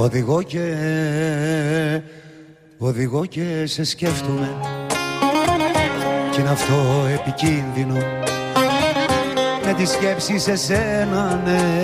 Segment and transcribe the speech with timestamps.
[0.00, 0.74] Οδηγώ και,
[2.78, 4.56] οδηγώ και σε σκέφτομαι
[6.30, 7.94] Κι είναι αυτό επικίνδυνο.
[9.64, 11.80] Με τη σκέψη σε σένα ναι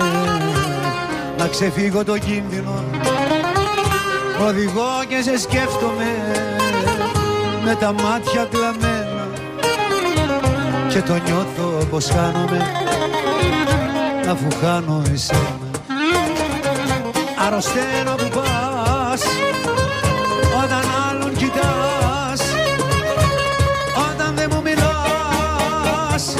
[1.37, 2.83] Να ξεφύγω το κίνδυνο.
[4.47, 6.11] Οδηγώ και σε σκέφτομαι
[7.63, 9.27] Με τα μάτια κλαμμένα
[10.89, 12.61] Και το νιώθω πως χάνομαι
[14.29, 15.66] Αφού χάνω εσένα
[17.47, 19.23] Αρρωσταίνω που πας
[20.63, 22.41] Όταν άλλον κοιτάς
[24.11, 26.35] Όταν δεν μου μιλάς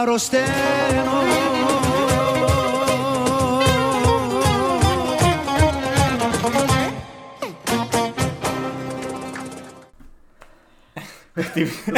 [0.00, 0.44] Αρρωσταίνω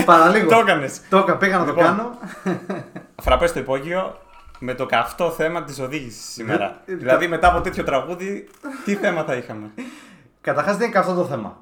[0.05, 0.49] Παραλίγο.
[0.49, 1.01] Το έκανες.
[1.09, 1.85] Το έκανα, πήγα να το Λοιπόν.
[1.85, 2.19] κάνω.
[3.23, 4.17] Φραπέ στο υπόγειο
[4.59, 6.83] με το καυτό θέμα της οδήγησης σήμερα.
[6.85, 8.49] Ε, ε, δηλαδή, μετά από τέτοιο τραγούδι,
[8.85, 9.71] τι θέμα θα είχαμε;
[10.41, 11.57] Καταρχάς δεν είναι καυτό το θέμα.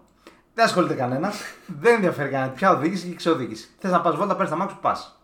[0.54, 1.40] Δεν ασχολείται κανένας.
[1.66, 2.50] δεν ενδιαφέρει κανένα.
[2.52, 3.68] Ποια οδήγηση και ξεοδήγηση.
[3.78, 5.20] Θες να πας βόλτα, παίρνεις τα μάξι που πας.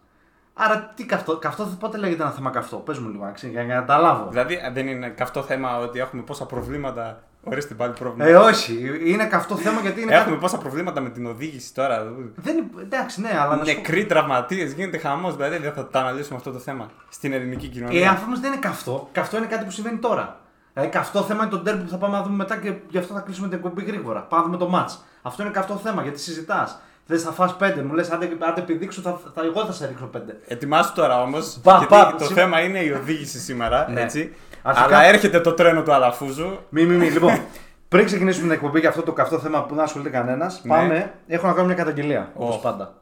[0.54, 1.36] Άρα τι καυτό.
[1.36, 4.30] Καυτό πότε λέγεται ένα θέμα καυτό; Πες μου λίγο, αξί, για να καταλάβω.
[4.30, 7.22] δηλαδή, δεν είναι καυτό θέμα ότι έχουμε πόσα προβλήματα.
[7.44, 8.28] Ορίστε πάλι πρόβλημα.
[8.28, 8.90] Ε, όχι.
[9.04, 10.14] Είναι καυτό θέμα γιατί είναι.
[10.14, 12.02] Έχουμε πόσα προβλήματα με την οδήγηση τώρα.
[12.34, 12.66] Δεν είναι...
[12.82, 15.36] Εντάξει, ναι, αλλά να σου πω- Νεκροί τραυματίες, γίνεται χαμός.
[15.36, 18.10] Δηλαδή, δεν θα το αναλύσουμε αυτό το θέμα στην ελληνική Ε, κοινωνία.
[18.10, 19.08] αυτό όμως δεν είναι καυτό.
[19.12, 20.40] Καυτό είναι κάτι που συμβαίνει τώρα.
[20.72, 23.14] Δηλαδή, καυτό θέμα είναι το ντέρμπι που θα πάμε να δούμε μετά και γι' αυτό
[23.14, 24.20] θα κλείσουμε την εκπομπή γρήγορα.
[24.20, 24.98] Πάμε να δούμε το match.
[25.22, 26.80] Αυτό είναι καυτό θέμα γιατί συζητάς.
[27.06, 30.04] Θες θα φας πέντε, μου λες, άντε, άντε πηδήξω, θα, θα, εγώ θα σε ρίξω
[30.06, 30.36] πέντε.
[30.46, 31.58] Ετοιμάσου τώρα όμως.
[31.62, 33.90] Πα, Γιατί πα, το σι- θέμα είναι η οδήγηση σήμερα.
[33.90, 34.00] Ναι.
[34.00, 34.34] Έτσι.
[34.62, 36.58] Αρχικά- Αλλά έρχεται το τρένο του Αλαφούζου.
[36.68, 37.06] Μη, μη, μη.
[37.10, 37.40] λοιπόν,
[37.88, 40.70] πριν ξεκινήσουμε την εκπομπή για αυτό το καυτό θέμα που δεν ασχολείται κανένας, Ναι.
[40.70, 41.12] πάμε.
[41.26, 42.30] Έχω να κάνω μια καταγγελία.
[42.34, 42.58] Όπως Ω.
[42.58, 42.94] πάντα.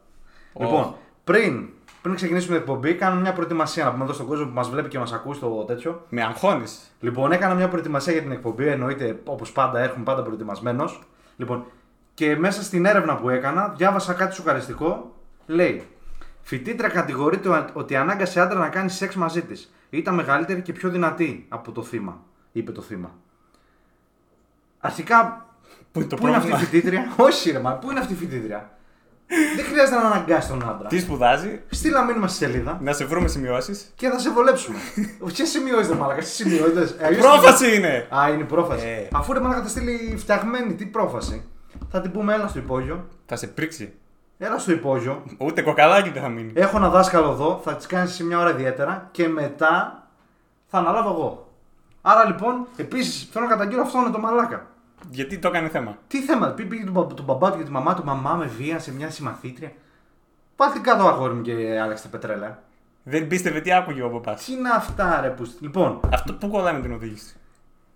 [0.53, 0.65] Ω.
[0.65, 0.95] Λοιπόν,
[1.25, 1.69] πριν,
[2.03, 4.89] πριν ξεκινήσουμε την εκπομπή, κάνουμε μια προετοιμασία να πούμε εδώ στον κόσμο που μας βλέπει
[4.89, 6.03] και μας ακούει στο τέτοιο.
[6.09, 8.67] Με αγχώνεις; Λοιπόν, έκανα μια προετοιμασία για την εκπομπή.
[8.67, 11.01] Εννοείται, όπως πάντα, έρχομαι πάντα προετοιμασμένος.
[11.37, 11.65] Λοιπόν,
[12.15, 15.11] και μέσα στην έρευνα που έκανα, διάβασα κάτι σοκαριστικό.
[15.47, 15.87] Λέει:
[16.51, 19.73] Φοιτήτρια κατηγορείται ο- ότι ανάγκασε άντρα να κάνει σεξ μαζί της.
[19.91, 22.23] Ήταν μεγαλύτερη και πιο δυνατή από το θύμα,
[22.53, 23.11] είπε το θύμα.
[24.81, 25.47] Αρχικά,
[25.93, 28.13] Πού είναι το πού είναι αυτή η πρόβλημα; φοιτήτρια, Όχι, ρε, μα, πού είναι αυτή
[28.13, 28.71] η φοιτήτρια;
[29.57, 30.89] Δεν χρειάζεται να αναγκάσει τον άντρα.
[30.89, 33.93] Τι σπουδάζει, Στείλα μήνυμα στη σελίδα να σε βρούμε σημειώσεις.
[33.95, 34.79] και θα σε βολέψουμε.
[35.33, 36.95] Ποιε σημειώσει, μαλάκα, τι σημειώσει.
[37.21, 38.07] Πρόφαση είναι!
[38.17, 38.87] Α, είναι η πρόφαση.
[38.87, 39.09] Ε.
[39.13, 41.45] Αφού ρε μαλάκα τα στείλει φτιαγμένη, τι πρόφαση.
[41.91, 43.09] Θα την πούμε, έλα στο υπόγειο.
[43.27, 43.93] Θα σε πρίξει.
[44.43, 45.23] Έλα στο υπόγειο.
[45.39, 46.53] Ούτε κοκαλάκι δεν θα μείνει.
[46.55, 50.03] Έχω ένα δάσκαλο εδώ, θα τη κάνεις σε μια ώρα ιδιαίτερα και μετά
[50.67, 51.49] θα αναλάβω εγώ.
[52.03, 54.67] Άρα λοιπόν, επίσης θέλω να καταγγείλω αυτό είναι το μαλάκα.
[55.11, 57.71] Γιατί το έκανε θέμα; Τι θέμα, πει πήγε τον, μπα- τον μπαμπά του και τη
[57.71, 59.73] μαμά του, μαμά με βία σε μια συμμαθήτρια.
[60.57, 62.63] Πάτε κάτω αγόρι μου και άλλαξε τα πετρέλαια.
[63.03, 64.45] Δεν πίστευε τι άκουγε ο παπάς.
[64.45, 65.53] Τι είναι αυτά ρε που.
[65.61, 67.37] Λοιπόν, Αυτό που κολλάει με την οδήγηση;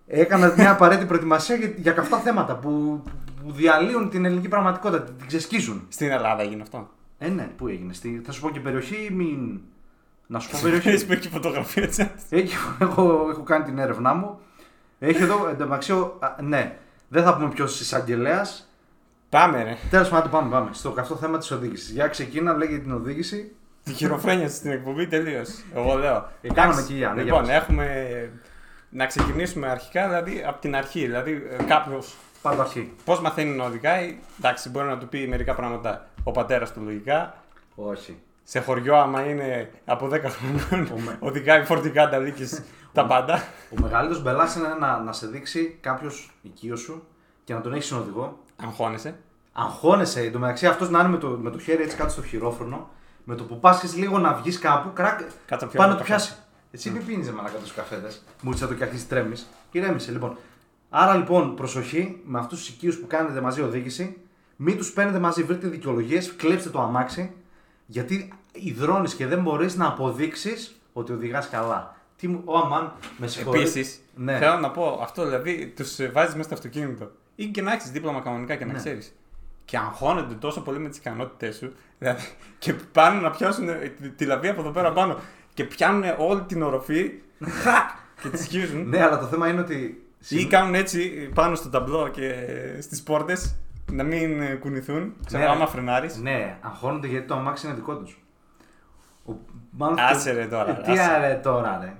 [0.07, 3.03] έκανα μια απαραίτητη προετοιμασία για, για καυτά θέματα που,
[3.45, 5.85] που διαλύουν την ελληνική πραγματικότητα, την ξεσκίζουν.
[5.89, 6.89] Στην Ελλάδα έγινε αυτό.
[7.17, 7.93] Ε, ναι, πού έγινε.
[7.93, 8.21] Στη...
[8.25, 9.59] Θα σου πω και περιοχή, μην.
[10.27, 10.89] Να σου πω περιοχή.
[10.89, 12.07] Έχει πει και φωτογραφία τη.
[12.29, 14.39] Έχει, έχω, έχω κάνει την έρευνά μου.
[14.99, 18.69] Έχει εδώ, εντωμεταξύ, ο- α, ναι, δεν θα πούμε ποιος εισαγγελέας.
[19.29, 19.77] Πάμε ρε.
[19.89, 20.69] Τέλος πάντων, πάμε, πάμε.
[20.73, 21.89] Στο καυτό θέμα της οδήγησης.
[21.89, 23.51] Για ξεκίνα, λέγε την οδήγηση.
[23.83, 25.49] Τη χειροφρένεια στην εκπομπή τελείως.
[25.75, 26.29] Εγώ λέω.
[26.41, 27.61] Ε, κάναμε Εντάξει, και για, ναι, Λοιπόν, για πες.
[27.61, 28.29] έχουμε.
[28.89, 30.99] Να ξεκινήσουμε αρχικά, δηλαδή από την αρχή.
[31.05, 32.15] Δηλαδή, κάποιος
[32.49, 32.93] Πάντα αρχή.
[33.05, 37.33] πώς μαθαίνει να οδηγάει, εντάξει, μπορεί να του πει μερικά πράγματα ο πατέρας του λογικά.
[37.75, 38.17] Όχι.
[38.43, 42.63] Σε χωριό, άμα είναι από 10 χρονών, Ο με- οδηγάει φορτικά τα λύκης
[42.93, 43.43] τα πάντα.
[43.77, 47.03] Ο μεγαλύτερος μπελάς είναι να, να σε δείξει κάποιος οικείος σου
[47.43, 48.39] και να τον έχεις συνοδηγό.
[48.63, 49.15] Αγχώνεσαι.
[49.53, 50.21] Αγχώνεσαι.
[50.21, 52.89] Εν τω μεταξύ αυτός να είναι με το, με το χέρι έτσι κάτω στο χειρόφρονο.
[53.23, 55.19] Με το που πάσχεις λίγο να βγεις κάπου, κράκ.
[55.45, 56.25] Κάτσε πιο Πάνω λίγο το καφέ.
[56.25, 56.35] πιάσει.
[56.71, 58.23] Εσύ μην πίνεις μαλακά του καφέδες.
[58.41, 59.35] Μου το και αρχίσει τρέμει.
[59.71, 60.37] Ηρέμησε λοιπόν.
[60.89, 64.17] Άρα λοιπόν, προσοχή με αυτούς τους οικείους που κάνετε μαζί οδήγηση.
[64.55, 67.31] Μην τους παίρνετε μαζί, βρείτε δικαιολογίες, κλέψτε το αμάξι.
[67.85, 71.95] Γιατί υδρώνεις και δεν μπορείς να αποδείξεις ότι οδηγάς καλά.
[72.17, 73.63] Τι μου, ο αμάν, με συγχωρείτε.
[73.63, 74.37] Επίσης, ναι.
[74.37, 78.19] θέλω να πω αυτό, δηλαδή τους βάζεις μέσα στο αυτοκίνητο ή και να έχεις δίπλωμα
[78.21, 78.77] κανονικά και να Ναι.
[78.77, 79.13] ξέρεις.
[79.65, 82.23] Και αγχώνονται τόσο πολύ με τις ικανότητές σου, δηλαδή,
[82.59, 85.17] και πάνε να πιάσουν ε, τη, τη λαβή από εδώ πέρα πάνω
[85.53, 87.11] και πιάνουν όλη την οροφή
[87.43, 87.89] χακ,
[88.21, 88.89] και τη σκίζουν.
[88.89, 90.04] Ναι, αλλά το θέμα είναι ότι.
[90.29, 92.33] Ή κάνουν έτσι πάνω στο ταμπλό και
[92.79, 93.55] στις πόρτες
[93.91, 95.13] να μην ε, κουνηθούν.
[95.25, 95.49] Ξέρω, Ναι.
[95.49, 96.17] άμα φρενάρεις.
[96.17, 98.19] Ναι, αγχώνονται γιατί το αμάξι είναι δικό τους.
[99.77, 101.01] Μάλλον Άσε ρε τώρα, Ε, Τι άσε.
[101.01, 101.93] άρε τώρα, ρε.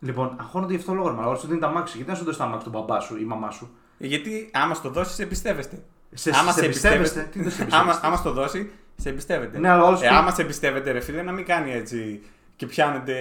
[0.00, 1.10] Λοιπόν, αγχώνονται γι' αυτό λόγο.
[1.12, 1.96] Μα όλο σου δίνει τα αμάξι.
[1.96, 4.74] Γιατί να σου δώσει τα αμάξι τον μπαμπά σου ή η μαμά σου; Γιατί άμα
[4.74, 5.82] στο δώσει, εμπιστεύεστε.
[6.14, 9.58] Σε, άμα σε εμπιστεύεστε; Τι δεν σε άμα, εμπιστεύεστε; άμα στο δώσει, σε εμπιστεύεται.
[9.58, 12.22] Ναι, αλλά όλος ε, που- άμα σε εμπιστεύεται, ρε φίλε, να μην κάνει έτσι
[12.56, 13.14] και πιάνετε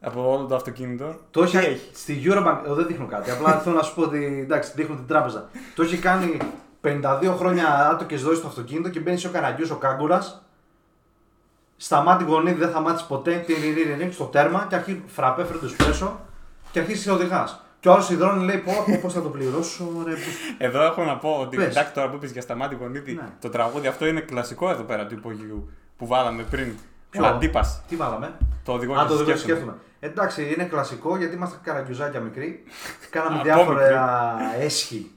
[0.00, 1.16] από όλο το αυτοκίνητο.
[1.30, 3.30] Το Τι έχει, έχει; στη Eurobank, εγώ δεν δείχνω κάτι.
[3.30, 5.48] Απλά θέλω να σου πω ότι εντάξει, δείχνω την τράπεζα.
[5.74, 6.36] Το έχει κάνει
[6.82, 10.42] 52 χρόνια άτοκες δόσεις στο αυτοκίνητο και μπαίνει ο καραγκιός ο κάγκουρας.
[11.76, 13.42] Σταμάτη γονίδι, δεν θα μάθεις ποτέ.
[13.46, 16.20] τυριριριρι, Στο τέρμα και αρχίζει φραπέ, φέρε το σπέσο
[16.72, 17.62] και αρχίζει και οδηγάς.
[17.80, 18.72] Και ο άλλος υδρώνει λέει: Πώ
[19.02, 20.10] πώς θα το πληρώσω, ρε.
[20.12, 21.66] πώς- Εδώ έχω να πω ότι Πες.
[21.76, 23.28] εντάξει τώρα που είπες για σταμάτη γονίδι, Ναι.
[23.40, 26.72] το τραγούδι αυτό είναι κλασικό εδώ πέρα του υπογείου που βάλαμε πριν.
[27.10, 28.32] Ποιο; Ο Αντίπας, Τι βάλαμε;
[28.64, 29.52] το οδηγό Αν και το δεν σκέφτομαι.
[29.54, 29.76] σκέφτομαι.
[30.00, 32.62] Εντάξει, είναι κλασικό γιατί είμαστε καραγκιουζάκια μικροί.
[33.10, 35.10] Κάναμε Από διάφορα έσχη.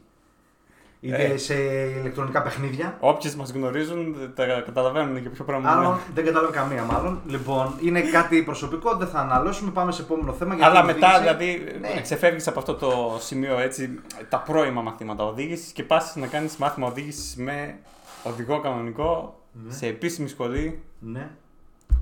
[1.03, 1.37] Είτε Ε.
[1.37, 1.53] σε
[1.99, 2.97] ηλεκτρονικά παιχνίδια.
[2.99, 5.99] Όποιοι μας γνωρίζουν τα καταλαβαίνουν για ποιο πράγμα Άλλο μιλάμε.
[6.13, 7.21] δεν κατάλαβα καμία μάλλον.
[7.27, 9.71] Λοιπόν, είναι κάτι προσωπικό, δεν θα αναλώσουμε.
[9.71, 10.55] Πάμε σε επόμενο θέμα.
[10.55, 12.01] γιατί Αλλά η μετά οδήγηση- δηλαδή Ναι.
[12.01, 13.99] ξεφεύγεις από αυτό το σημείο έτσι,
[14.29, 17.77] τα πρώιμα μαθήματα οδήγησης και πα να κάνεις μάθημα οδήγησης με
[18.23, 19.73] οδηγό κανονικό Ναι.
[19.73, 21.29] σε επίσημη σχολή Ναι.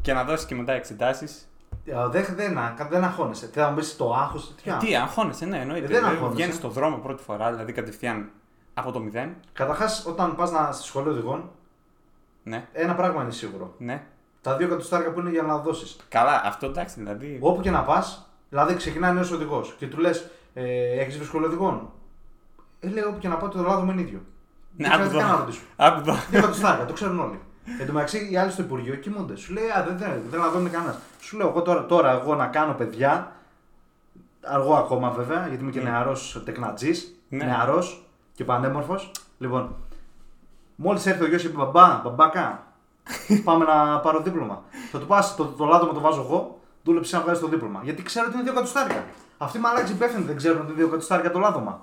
[0.02, 1.49] και να δώσεις και μετά εξετάσεις.
[1.90, 2.58] Ε, Δεν, δεν,
[2.90, 3.48] δεν αγχώνεσαι.
[3.48, 4.54] Τι θα μου πεις το άγχος.
[4.80, 5.86] Τι, αγχώνεσαι, ναι, εννοείται.
[5.86, 6.36] Ε, δεν αγχώνεσαι.
[6.36, 8.30] Βγαίνεις στον δρόμο πρώτη φορά, δηλαδή κατευθείαν
[8.74, 9.36] από το μηδέν.
[9.54, 10.72] Καταρχάς, όταν πας να...
[10.72, 11.50] στη σχολή οδηγών,
[12.44, 13.74] Ναι, ένα πράγμα είναι σίγουρο.
[13.78, 14.04] ναι.
[14.42, 15.98] Τα δύο εκατοστάρια που είναι για να δώσεις.
[16.10, 17.38] Καλά, αυτό εντάξει δηλαδή.
[17.42, 21.46] Όπου και να πας, δηλαδή ξεκινάει νέος οδηγός και του λες: ε, Έχεις βρει σχολή
[21.46, 21.90] οδηγών.
[22.80, 24.22] Ε, λέει: Όπου και να πάω, το λάδι μου είναι ίδιο.
[24.76, 25.44] Ναι, δεν άκου χρειάζεται καν να εδώ.
[25.46, 25.62] ρωτήσω.
[25.76, 26.14] Άκου εδώ.
[26.30, 27.40] Δύο εκατοστάρια, το ξέρουν όλοι.
[27.80, 29.36] Εν τω μεταξύ, οι άλλοι στο Υπουργείο κοιμούνται.
[29.36, 30.98] Σου λέει: Α, δεν, δεν, δεν λαδώνει κανένας.
[31.20, 33.32] Σου λέω: Εγώ τώρα, τώρα εγώ να κάνω παιδιά.
[34.46, 35.90] Αργό ακόμα βέβαια, γιατί είμαι και Ναι.
[35.90, 37.16] νεαρός τεκνατζής.
[37.30, 37.44] Ναι.
[37.46, 39.12] Νεαρός και πανέμορφος.
[39.38, 39.76] Λοιπόν,
[40.76, 42.64] μόλις έρθει ο γιος είπε: Μπαμπά, μπαμπάκα,
[43.44, 44.64] πάμε να πάρω δίπλωμα.
[44.92, 47.80] Θα του πας, το, το λάδο μου το βάζω εγώ, δούλεψε να βγάλεις το δίπλωμα.
[47.84, 49.04] Γιατί ξέρω ότι είναι δύο εκατοστάρια.
[49.38, 51.82] Αυτοί οι μαλάκι υπεύθυνοι δεν ξέρουν ότι είναι δύο εκατοστάρια το λάδωμα.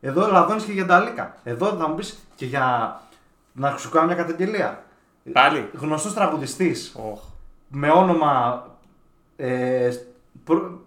[0.00, 1.34] Εδώ λαδώνεις και για τα λίκα.
[1.44, 2.96] Εδώ θα μου πεις και για
[3.52, 4.82] να σου κάνω μια καταγγελία.
[5.32, 5.70] Πάλι.
[5.74, 7.20] Γνωστός τραγουδιστής Οχ.
[7.68, 8.64] με όνομα
[9.36, 9.90] ε,
[10.44, 10.80] προ-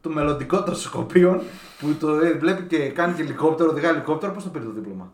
[0.00, 1.40] το μελλοντικό των Σκοπίων
[1.78, 5.12] που το ε, βλέπει και κάνει και ελικόπτερο, οδηγά ελικόπτερο, πώς το πήρε το δίπλωμα;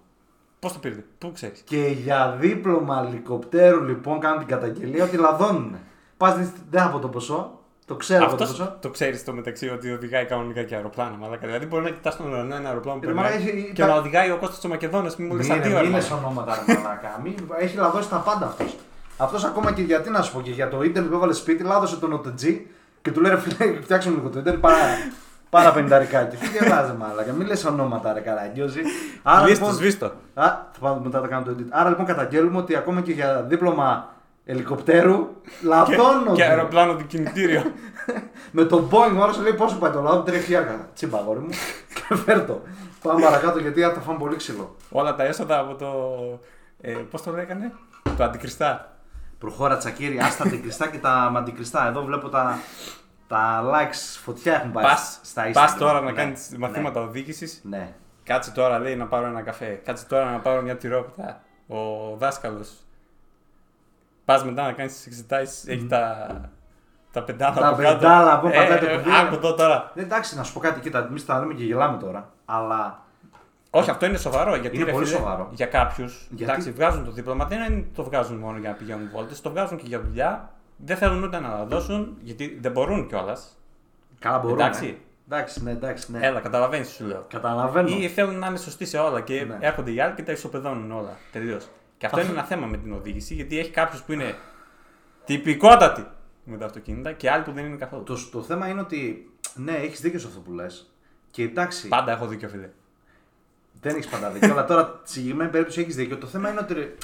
[0.59, 1.61] Πώς το πήρε, πού ξέρεις.
[1.61, 5.77] Και για δίπλωμα ελικοπτέρου λοιπόν κάνουν την καταγγελία ότι λαδώνουν.
[6.17, 6.35] Πας
[6.71, 7.56] δεν θα πω το ποσό,
[7.87, 8.77] το ξέρω εγώ το Αυτός ποσό.
[8.81, 11.17] το ξέρεις στο μεταξύ ότι οδηγάει κανονικά και αεροπλάνα.
[11.21, 11.47] Μαλάκα.
[11.47, 13.87] Δηλαδή μπορεί να κοιτάς τον ουρανό ένα αεροπλάνο που Ε, περνάει μαλάκα, έχει- και τα-
[13.88, 15.11] να οδηγάει ο Κώστας ο Μακεδόνα.
[15.19, 15.83] Μην μου λες Μην αντίο.
[15.85, 17.21] είναι ρε, ονόματα ρε μαλάκα.
[17.23, 18.77] Μην- Έχει λαδώσει τα πάντα αυτός.
[19.17, 21.97] Αυτός ακόμα και γιατί να σου πω και για το ίντερνετ που έβαλε σπίτι, λάδωσε
[21.97, 22.61] τον OTG
[23.03, 24.62] και του λέει ρε φίλε, φτιάξουμε λίγο το ίντερνετ.
[24.62, 24.77] Πάρα,
[25.50, 26.37] πάρα πενηνταρικάκι.
[26.37, 27.33] Τι γελάζε μαλάκα.
[27.33, 28.81] Μην λες ονόματα ρε καραγκιόζη.
[29.23, 29.79] Άρα Σβήστο, λοιπόν.
[29.81, 30.06] σβήστο.
[30.06, 30.12] Α,
[30.73, 31.67] θα πάμε μετά θα κάνω το edit.
[31.71, 34.09] Άρα λοιπόν καταγγέλουμε ότι ακόμα και για δίπλωμα
[34.49, 35.29] ελικοπτέρου
[35.63, 36.33] λαδώνονται.
[36.35, 37.63] Και αεροπλάνο δικινητήριο.
[38.53, 40.89] Με τον Boeing, ο άλλος λέει πόσο πάει το λάδι, 3 χιλιάρικα.
[40.95, 41.49] Τσίμπα, αγόρι μου.
[42.09, 42.63] και φέρτο.
[43.03, 44.77] Πάμε παρακάτω γιατί θα φάμε πολύ ξύλο.
[44.91, 45.89] Όλα τα έσοδα από το.
[46.81, 47.73] Ε, Πώς το λέγανε,
[48.17, 48.91] Το αντικριστά.
[49.39, 51.87] Προχώρα τσακίρι, άστα την κρυστά και τα μαντικριστά.
[51.89, 52.59] Εδώ βλέπω τα,
[53.29, 55.77] τα likes φωτιά έχουν πάει Πας στα Instagram.
[55.79, 57.61] τώρα να Ναι, κάνεις ναι, μαθήματα οδήγησης.
[57.65, 57.95] Ναι.
[58.23, 59.81] Κάτσε τώρα λέει να πάρω ένα καφέ.
[59.85, 61.41] Κάτσε τώρα να πάρω μια τυρόπιτα.
[61.69, 61.77] Ο
[62.17, 62.86] δάσκαλος.
[64.26, 65.67] Πας μετά να κάνεις τι εξετάσεις.
[65.69, 66.26] Έχει τα.
[67.12, 67.99] Τα πεντάλα Τα από κάτω.
[67.99, 69.11] πεντάλα που Ε, πατάει το ε, κουμπί.
[69.23, 69.93] Άκου το τώρα.
[69.94, 72.31] Ε, Εντάξει, να σου πω κάτι, κοίτα, εμείς τα λέμε και γελάμε τώρα.
[72.44, 73.02] Αλλά
[73.70, 74.56] Όχι, αυτό είναι σοβαρό.
[74.56, 75.49] Γιατί Είναι ρε, πολύ φίλε, σοβαρό.
[75.52, 76.26] Για κάποιους.
[76.31, 77.44] Γιατί; Εντάξει, βγάζουν το δίπλωμα.
[77.44, 79.40] Δεν είναι, το βγάζουν μόνο για να πηγαίνουν βόλτες.
[79.40, 80.50] Το βγάζουν και για δουλειά.
[80.76, 83.58] Δεν θέλουν ούτε να τα δώσουν γιατί δεν μπορούν κιόλας.
[84.19, 84.58] καλά μπορούν.
[84.58, 84.99] Εντάξει.
[85.31, 86.19] Εντάξει, ναι, εντάξει, ναι.
[86.26, 87.25] Έλα, καταλαβαίνεις, σου λέω.
[87.28, 87.88] Καταλαβαίνω.
[87.88, 89.56] Ή θέλουν να είναι σωστοί σε όλα και Ναι.
[89.61, 91.16] έρχονται οι άλλοι και τα ισοπεδώνουν όλα.
[91.33, 91.68] Τελείως.
[91.99, 94.35] Και αυτό Αυτό- είναι ένα θέμα με την οδήγηση γιατί έχει κάποιου που είναι
[95.25, 96.07] τυπικότατοι
[96.45, 98.03] με τα αυτοκίνητα και άλλοι που δεν είναι καθόλου.
[98.03, 100.91] Το, το θέμα είναι ότι ναι, έχεις δίκιο σε αυτό που λες.
[101.31, 102.69] Και εντάξει, Πάντα έχω δίκιο, φίλε.
[103.81, 104.53] δεν έχεις πάντα δίκιο.
[104.53, 106.17] αλλά τώρα στη συγκεκριμένη περίπτωση έχεις δίκιο.
[106.17, 106.95] Το θέμα είναι ότι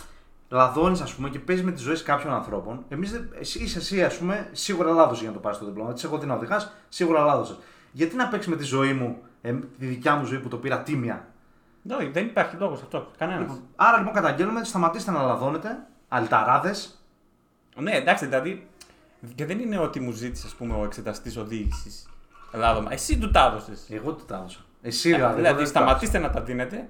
[0.49, 2.85] λαδώνεις, ας πούμε, και παίζεις με τις ζωές κάποιων ανθρώπων.
[2.89, 5.93] Εμείς είσαι εσύ, ας πούμε, σίγουρα λάδωσες για να το πάρεις το διπλώμα.
[5.93, 7.59] Τι έχω δει να οδηγάς, σίγουρα λάδωσες.
[7.93, 10.83] Γιατί να παίξεις με τη ζωή μου, ε, τη δικιά μου ζωή που το πήρα
[10.83, 11.27] τίμια;
[11.91, 13.11] Όχι, δεν υπάρχει λόγος αυτό.
[13.19, 13.41] Κανένας.
[13.41, 17.05] Λοιπόν, άρα λοιπόν καταγγέλνουμε, σταματήστε να λαδώνετε, αλταράδες.
[17.77, 18.67] Ναι, εντάξει, δηλαδή.
[19.35, 22.09] Και δεν είναι ότι μου ζήτησες, ας πούμε, ο εξεταστής οδήγησης.
[22.53, 22.93] Λάδωμα.
[22.93, 23.95] Εσύ του τα έδωσε.
[23.95, 24.61] Εγώ τι τα έδωσα.
[24.83, 25.25] Εσύ δηλαδή.
[25.25, 26.89] εγώ δηλαδή, δεν σταματήστε να τα δίνετε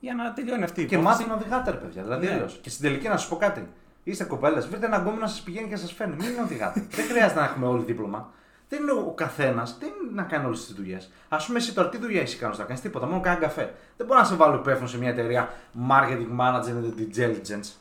[0.00, 1.12] για να τελειώνει αυτή η Και υπόθεση.
[1.12, 2.02] μάθετε να οδηγάτε, ρε παιδιά.
[2.02, 2.32] Δηλαδή, Ναι.
[2.32, 2.58] αλλιώς.
[2.62, 3.68] Και στην τελική να σας πω κάτι.
[4.04, 6.14] Είστε κοπέλες, βρείτε έναν γκόμενο να σας πηγαίνει και να σας φέρνει.
[6.14, 6.86] Μην οδηγάτε.
[6.90, 8.30] δεν χρειάζεται να έχουμε όλοι δίπλωμα.
[8.72, 11.10] Δεν είναι ο καθένας, δεν είναι να κάνει όλες τις δουλειές.
[11.28, 13.74] Α πούμε, εσύ τώρα τι δουλειά έχεις κάνει να κάνεις τίποτα, μόνο κάνει καφέ.
[13.96, 15.48] Δεν μπορώ να σε βάλω υπεύθυνο σε μια εταιρεία
[15.88, 17.72] marketing management and intelligence.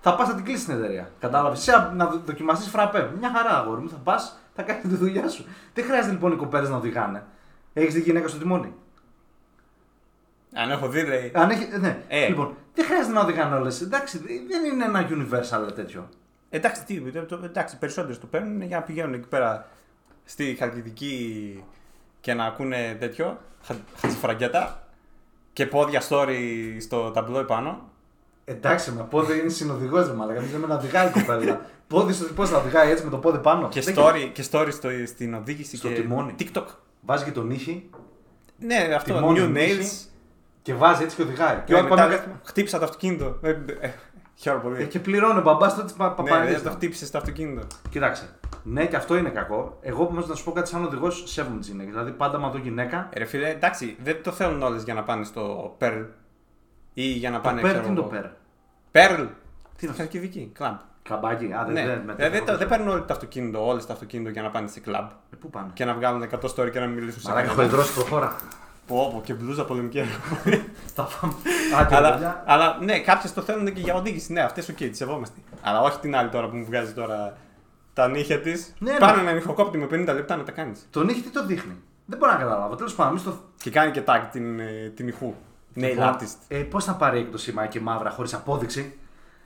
[0.00, 1.10] Θα πας να την κλείσεις την εταιρεία.
[1.20, 1.68] Κατάλαβες.
[1.68, 3.10] Εσύ να δοκιμαστείς φραπέ.
[3.18, 3.88] Μια χαρά, αγόρι μου.
[3.88, 5.44] Θα πας, θα κάνεις τη δουλειά σου.
[5.74, 7.24] Δεν χρειάζεται λοιπόν οι κοπέλες να οδηγάνε.
[7.72, 8.74] Έχεις δει γυναίκα στο τιμόνι;
[10.54, 11.32] Αν έχω δει, λέει.
[11.34, 12.02] Αν έχει, ναι.
[12.08, 12.28] Ε.
[12.28, 13.80] Λοιπόν, δεν χρειάζεται να οδηγάνε όλες.
[13.80, 14.18] Εντάξει,
[14.48, 16.08] δεν είναι ένα universal τέτοιο.
[16.50, 19.66] Εντάξει, τι, το- το- εντάξει, περισσότερες το παίρνουν για να πηγαίνουν εκεί πέρα
[20.30, 21.64] στη Χαλκιδική
[22.20, 24.88] και να ακούνε τέτοιο, χα- χατζηφραγκέτα
[25.52, 26.36] και πόδια story
[26.80, 27.88] στο ταμπλό επάνω.
[28.44, 30.40] Εντάξει, με πόδι είναι συνοδηγός ρε μαλάκα.
[30.40, 31.66] Δεν με να οδηγάει η κοπέλα.
[31.86, 33.68] πόδι στο πώς θα οδηγάει έτσι με το πόδι πάνω.
[33.68, 36.34] Και Δεν- story, και story στο, στην οδήγηση Στο και τιμόνι.
[36.38, 36.64] TikTok.
[37.00, 37.90] Βάζει και τον ήχη
[38.58, 39.78] Ναι, αυτό, Τιμόνι, new μίση.
[39.80, 40.08] nails.
[40.62, 41.54] και βάζει έτσι και οδηγάει.
[41.56, 42.14] Και, Και όταν μετά πάμε...
[42.14, 43.38] λες, χτύπησα το αυτοκίνητο.
[44.44, 44.82] Ε, ε, Χαίρομαι πολύ.
[44.82, 47.66] ε, και πληρώνει ο μπαμπάς τότε πα, πα, Ναι, πα- δεν το χτύπησε το αυτοκίνητο.
[47.90, 48.28] Κοίταξε.
[48.62, 49.78] Ναι, και αυτό είναι κακό.
[49.80, 51.92] Εγώ όμως να σου πω κάτι σαν οδηγός, σέβομαι τις γυναίκες.
[51.92, 53.08] Δηλαδή, πάντα μα δω γυναίκα.
[53.12, 56.04] Ε, Ρε φίλε, εντάξει, δεν το θέλουν όλες για να πάνε στο Pearl
[56.94, 57.60] ή για να Το πάνε.
[57.60, 58.22] πέρ, ξέρω τι είναι το εγώ.
[58.92, 59.10] πέρ.
[59.10, 59.16] Pearl.
[59.16, 59.30] Τι είναι
[59.76, 60.76] Στη αυτό; Χαλκιδική, κλαμπ.
[61.02, 62.58] Καμπάκι, α, δεν Ναι, δεν δεν μετέχω δεν, εγώ.
[62.58, 65.50] δεν παίρνουν όλοι το αυτοκίνητο, όλες το αυτοκίνητο για να πάνε σε κλαμπ Ε, Πού
[65.50, 67.62] πάνε; και να βγάλουν 100 story και να μιλήσουν σε Μαλάκα, κανένα.
[67.66, 68.36] έχω ιδρώσει προχώρα.
[68.90, 70.02] Πω, πω, και μπλούζα πολεμική.
[70.94, 71.32] Θα πάμε.
[71.78, 72.42] Άντε, αλλά, παιδιά.
[72.46, 74.32] αλλά ναι, κάποιες το θέλουν και για οδήγηση.
[74.32, 75.40] Ναι, αυτές οκ, τις σεβόμαστε.
[75.62, 77.36] Αλλά όχι την άλλη τώρα που μου βγάζει τώρα
[77.92, 78.74] τα νύχια της.
[78.78, 79.20] Ναι, Πάνε ναι.
[79.22, 80.86] ένα νυχοκόπτη με 50 λεπτά να τα κάνεις.
[80.90, 81.74] Τον ήχη τι το δείχνει;
[82.06, 82.74] Δεν μπορώ να καταλάβω.
[82.74, 83.34] Τέλος πάντων, εμείς το.
[83.62, 85.34] Και κάνει και tag την, ε, την ηχού.
[85.76, 86.36] Nail Λοιπόν, artist.
[86.48, 88.98] Ε, Πώς θα πάρει έκδοση μα και μαύρα χωρίς απόδειξη;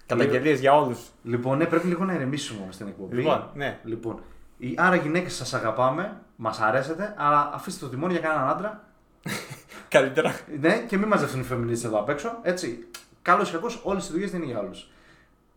[0.07, 0.99] Καταγγελίε για όλους.
[1.23, 3.17] Λοιπόν, ναι, πρέπει λίγο να ηρεμήσουμε όμως την εκπομπή.
[3.17, 3.79] Λοιπόν, ναι.
[3.85, 4.21] Λοιπόν,
[4.59, 8.85] οι- άρα γυναίκες σας αγαπάμε, μας αρέσετε, αλλά αφήστε το τιμόνι για κανέναν άντρα.
[9.89, 10.35] Καλύτερα.
[10.61, 12.39] Ναι, και μην μαζευτούν οι φεμινίστε εδώ απ' έξω.
[12.43, 12.89] Έτσι.
[13.23, 14.89] Καλός ή κακός, όλες οι δουλειές δεν είναι για όλους.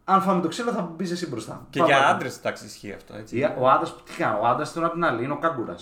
[0.05, 1.65] Αν φάμε το ξύλο, θα μπεις εσύ μπροστά.
[1.69, 2.25] Και Πάμε για παρακάτω.
[2.25, 3.15] άντρες εντάξει ισχύει αυτό.
[3.15, 3.37] Έτσι.
[3.37, 5.75] Ή- Ο άντρας, τι κάνει, ο άντρας είναι απ' την άλλη, είναι ο κάγκουρα.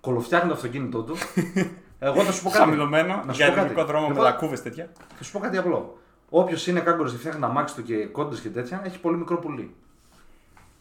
[0.00, 1.16] Κολοφτιάχνει το αυτοκίνητό του.
[1.98, 2.62] Εγώ θα σου πω κάτι.
[2.64, 3.64] Χαμηλωμένο, Να σου για πω κάτι.
[3.66, 4.88] ελληνικό δρόμο με Λοιπόν, λακκούβες τέτοια.
[5.16, 5.98] Θα σου πω κάτι απλό.
[6.30, 9.36] Όποιος είναι κάγκουρα και φτιάχνει τα μάξι του και κόντρες και τέτοια, έχει πολύ μικρό
[9.38, 9.74] πουλί.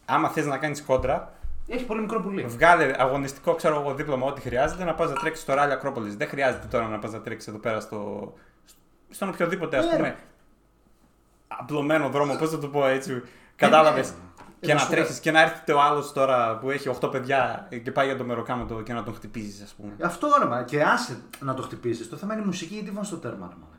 [0.05, 1.33] Άμα θες να κάνεις κόντρα,
[1.67, 2.43] Έχει πολύ μικρό πουλί.
[2.43, 6.15] βγάλε αγωνιστικό ξέρω εγώ δίπλωμα ό,τι χρειάζεται να πας να τρέξεις στο ράλι Ακρόπολης.
[6.15, 8.33] Δεν χρειάζεται τώρα να πας να τρέξεις εδώ πέρα στο.
[9.09, 10.07] στον οποιοδήποτε ας Ναι, πούμε.
[10.07, 10.15] ρε.
[11.47, 13.21] Απλωμένο δρόμο, πώς θα το πω έτσι.
[13.55, 14.09] Κατάλαβες.
[14.09, 14.15] ναι.
[14.59, 17.67] Και Ε, να σου τρέχεις και να έρθει ο άλλος τώρα που έχει 8 παιδιά
[17.83, 19.91] και πάει για το μεροκάματο και να τον χτυπήσεις, ας πούμε.
[20.01, 22.09] Αυτό ρε μα, και άσε να το χτυπήσεις.
[22.09, 23.47] Το θέμα είναι η μουσική γιατί βάζεις στο τέρμα.
[23.49, 23.77] Ρε, μαλάκα.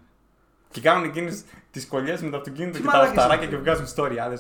[0.71, 3.61] Και κάνουν εκείνες τις κολλιές με το αυτοκίνητο Τι και τα μαλάκες οχταράκια είναι και
[3.63, 4.35] βγάζουν story άλλε.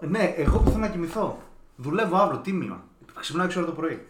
[0.00, 1.38] Ε, ναι, εγώ που θέλω να κοιμηθώ.
[1.76, 2.80] Δουλεύω αύριο, τίμιο.
[3.20, 4.06] Ξυπνάω 6 ώρα το πρωί.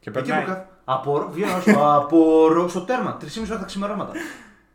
[0.00, 0.44] Και Εκεί που περνάει.
[0.44, 0.68] κα...
[0.84, 3.16] Απορώ, βγαίνω στο απορώ στο τέρμα.
[3.20, 4.12] 3,5 ώρα τα ξημερώματα.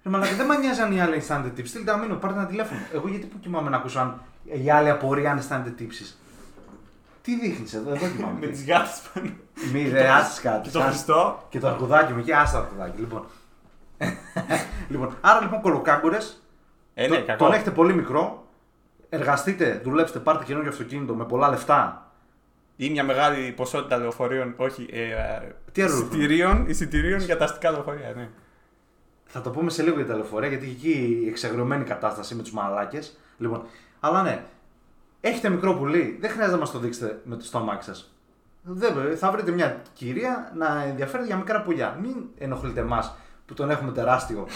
[0.04, 1.72] Ρε μαλάκα, δεν με νοιάζει αν οι άλλοι αισθάνονται τύψει.
[1.72, 2.80] Στείλτε τα μήνυμα, πάρτε ένα τηλέφωνο.
[2.94, 4.22] Εγώ γιατί που κοιμάμαι να ακούσω αν
[4.64, 6.16] οι άλλοι απορεί αν αισθάνονται τύψει.
[7.22, 8.48] Τι δείχνεις εδώ, εδώ Με κοιμάμαι.
[8.48, 9.30] τις γάτες πάνω.
[9.74, 10.62] Μη ρε, άσε κάτι.
[10.62, 10.90] Και το άσε.
[10.90, 11.46] Χριστό.
[11.50, 13.00] Και το αρχουδάκι μου εκεί, άστα το αρχουδάκι.
[13.00, 13.26] Λοιπόν.
[14.90, 16.44] λοιπόν, άρα λοιπόν κολοκάγκουρες.
[16.94, 17.44] Ε, ναι, κακό.
[17.46, 18.48] Τον έχετε πολύ μικρό.
[19.10, 22.12] Εργαστείτε, δουλέψτε, πάρτε καινούργιο αυτοκίνητο με πολλά λεφτά.
[22.76, 27.72] Ή μια μεγάλη ποσότητα λεωφορείων, όχι, ε, ε, Τι άλλο εισιτηρίων, εισιτηρίων για τα αστικά
[27.72, 28.14] λεωφορεία.
[28.16, 28.30] Ναι.
[29.26, 32.42] Θα το πούμε σε λίγο για τα λεωφορεία, γιατί έχει εκεί η εξαγριωμένη κατάσταση με
[32.42, 33.20] τους μαλάκες.
[33.38, 33.64] Λοιπόν,
[34.00, 34.46] αλλά ναι,
[35.22, 39.16] έχετε μικρό πουλί, δεν χρειάζεται να μας το δείξετε με το στο αμάξι σα.
[39.16, 41.98] Θα βρείτε μια κυρία να ενδιαφέρεται για μικρά πουλιά.
[42.02, 44.48] Μην ενοχλείτε εμάς που τον έχουμε τεράστιο.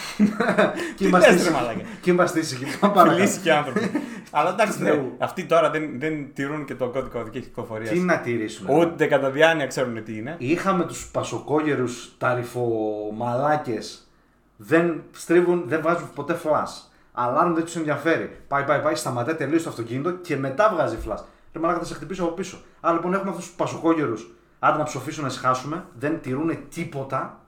[0.96, 1.62] και είμαστε λες, ρε ήσυχοι.
[1.62, 1.80] μαλάκα.
[2.00, 2.78] Και είμαστε ήσυχοι.
[2.78, 3.20] Πάμε παρακάτω.
[3.20, 3.90] Φιλήσει και άνθρωποι.
[4.30, 5.14] Αλλά εντάξει, ναι, Θεού.
[5.18, 7.90] αυτοί τώρα δεν, δεν τηρούν και τον κώδικα οδική κυκλοφορία.
[7.90, 8.66] Τι να τηρήσουν.
[8.68, 10.34] Ούτε κατά διάνοια ξέρουν τι είναι.
[10.38, 14.08] Είχαμε τους πασοκόγερους ταρυφομαλάκες.
[14.56, 16.92] Δεν στρίβουν, δεν βάζουν ποτέ φλας.
[17.12, 18.40] Αλάρμ δεν τους ενδιαφέρει.
[18.48, 21.24] Πάει, πάει, πάει, σταματάει τελείως το αυτοκίνητο και μετά βγάζει φλας.
[21.52, 22.58] Ρε μαλάκα θα σε χτυπήσω από πίσω.
[22.80, 24.30] Άρα λοιπόν έχουμε αυτούς τους πασοκόγερους.
[24.58, 25.84] Άντε να ψοφήσουν να ησυχάσουμε.
[25.98, 27.40] Δεν τηρούν τίποτα.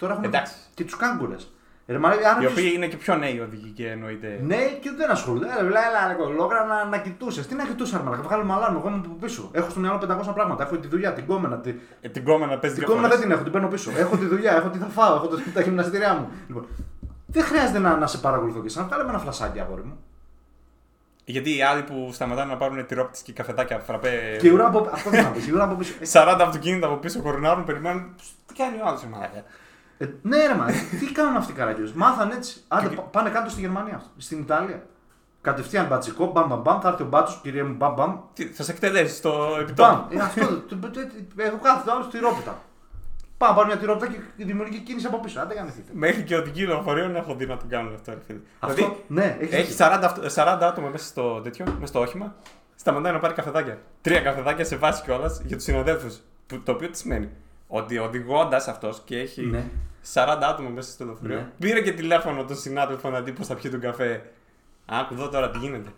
[0.00, 0.54] Τώρα έχουμε Εντάξει.
[0.74, 1.52] και τους κάγκουρες.
[1.86, 4.40] Ρε μαλάκα, άρα Οι ποιος- οποίοι είναι και πιο νέοι οδηγοί και εννοείται.
[4.42, 5.46] ναι, και δεν ασχολούνται.
[5.58, 7.46] Ε, λέει, έλα, έλα, λόγρα να, να κοιτούσες.
[7.46, 8.22] Τι να κοιτούσες, ρε μαλάκα.
[8.22, 8.76] Βγάλουμε αλάρμ.
[8.76, 9.48] Εγώ είμαι από πίσω.
[9.52, 10.62] Έχω στο μυαλό 500 πράγματα.
[10.64, 13.24] Έχω τη δουλειά, την κόμενα, τη, Ε, την κόμενα παίζει την δύο κόμμα δεν φορές.
[13.24, 13.90] την έχω, την παίρνω πίσω.
[13.96, 16.28] Έχω τη δουλειά, έχω τι θα φάω, έχω το- τα γυμναστήριά μου.
[16.46, 16.66] Λοιπόν,
[17.26, 19.98] δεν χρειάζεται να, να σε παρακολουθώ και σαν βγάλε με ένα φλασάκι, αγόρι μου.
[21.24, 24.36] Γιατί οι άλλοι που σταματάνε να πάρουν τυρόπιτες και καφετάκια φραπέ.
[24.40, 25.94] Και η ουρά από αυτό δεν θα πεις, η ουρά από πίσω.
[26.00, 28.14] Ε, 40 αυτοκίνητα από πίσω κορνάρουν, περιμένουν.
[28.46, 29.44] Τι κάνει ο άλλος, μαλάκα.
[30.02, 30.66] Ε, ναι, ρε μα,
[31.00, 32.60] τι κάνουν αυτοί οι καραγκιόζοι; Μάθαν έτσι.
[32.68, 34.86] Άντε, πα- πάνε κάτω στη Γερμανία, στην Ιταλία.
[35.40, 38.16] Κατευθείαν μπατσικό, μπαμ μπαμ μπαμ, θα έρθει ο μπάτσος, κυρία μου, μπαμ μπαμ.
[38.32, 39.60] Τι, θα σε εκτελέσει στο Μπαμ.
[39.60, 40.06] επιτόπου.
[40.10, 40.90] Ε, αυτό, το- το- το-
[41.36, 42.58] το- έχω κάθεται άλλο τυρόπιτα.
[43.38, 45.40] Πάμε, πάρω μια τυρόπιτα και δημιουργεί κίνηση από πίσω.
[45.40, 45.90] Άντε, γαμηθείτε.
[45.94, 48.38] Μέχρι και οδηγοί λεωφορείων έχω δει να τον κάνουν αυτό, ρε φίλε.
[48.58, 52.34] Αυτό, Δηλαδή, ναι, έχει έχει 40, αυτο- 40 άτομα μέσα στο τέτοιο, μέσα στο όχημα.
[52.76, 53.78] Σταματάει να πάρει καφεδάκια.
[54.00, 56.18] Τρία καφεδάκια σε βάση κιόλας για τους συναδέλφους.
[56.64, 57.28] Το οποίο τι σημαίνει.
[57.68, 59.64] Ότι οδηγώντας αυτός και έχει Ναι.
[60.14, 61.36] 40 άτομα μέσα στο λεωφορείο.
[61.36, 61.50] Ναι.
[61.58, 64.32] Πήρε και τηλέφωνο τον συνάδελφο να δει πώς θα πιει τον καφέ.
[64.86, 65.88] Άκου εδώ τώρα τι γίνεται.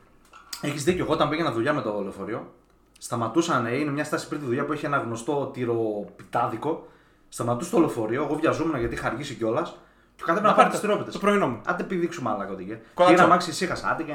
[0.61, 1.05] Έχεις δίκιο.
[1.05, 2.53] Εγώ όταν πήγαινα δουλειά με το λεωφορείο,
[2.99, 6.87] σταματούσαν, ε, είναι μια στάση πριν τη δουλειά που έχει ένα γνωστό τυροπιτάδικο.
[7.29, 9.77] Σταματούσε το λεωφορείο, εγώ βιαζόμουν γιατί είχα αργήσει κιόλας.
[10.17, 11.13] Και κατέβαινα να πάρει τις τυρόπιτες.
[11.13, 11.61] το πρωινό μου.
[11.67, 12.81] Άντε πηδήξουμε άλλα κοντιγέ.
[12.95, 13.17] Κολατσό.
[13.17, 13.89] Πήρα μάξι ησύχασα.
[13.89, 14.13] Άντε, και...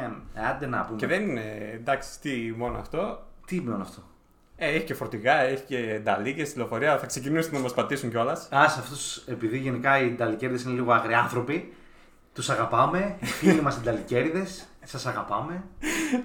[0.50, 0.98] άντε να πούμε.
[0.98, 3.26] Και δεν είναι εντάξει τι μόνο αυτό.
[3.46, 4.02] Τι είναι αυτό;
[4.60, 6.98] Ε, έχει και φορτηγά, έχει και νταλίκες, λεωφορεία.
[6.98, 8.48] Θα ξεκινήσουν να μας πατήσουν κιόλας.
[8.52, 11.74] Α, αυτούς, επειδή γενικά οι Ιταλικέρδε είναι λίγο αγριάνθρωποι,
[12.34, 13.18] τους αγαπάμε.
[13.20, 14.48] Οι φίλοι μας Ιταλικέρδε,
[14.84, 15.64] σας αγαπάμε.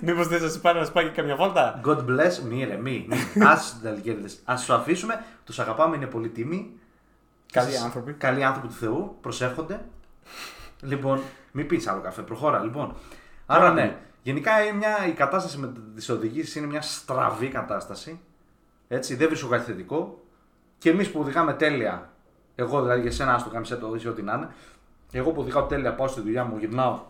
[0.00, 2.38] Μήπως δεν σας πάρει να σπάει και καμιά βόλτα; God bless.
[2.48, 3.06] Μη ρε, μη.
[3.08, 3.44] μη.
[3.44, 4.28] Α τους Ιταλικέρδε.
[4.44, 5.24] Α τους αφήσουμε.
[5.44, 6.70] Τους αγαπάμε, είναι πολύ τίμοι.
[7.52, 8.12] Καλοί Σας- άνθρωποι.
[8.12, 9.16] Καλοί άνθρωποι του Θεού.
[9.20, 9.80] Προσεύχονται.
[10.80, 11.20] λοιπόν,
[11.52, 12.22] μην πεις άλλο καφέ.
[12.22, 12.94] Προχώρα, λοιπόν.
[13.46, 13.96] Άρα ναι.
[14.22, 18.20] Γενικά είναι μια, η κατάσταση με τις οδηγήσεις είναι μια στραβή κατάσταση.
[18.88, 20.20] Έτσι, δεν βρίσκω κάτι θετικό.
[20.78, 22.10] Και εμείς που οδηγάμε τέλεια,
[22.54, 24.48] εγώ δηλαδή για σένα, άστο κάμισε το ή ό,τι να είναι.
[25.12, 27.00] Εγώ που οδηγάω τέλεια, πάω στη δουλειά μου, γυρνάω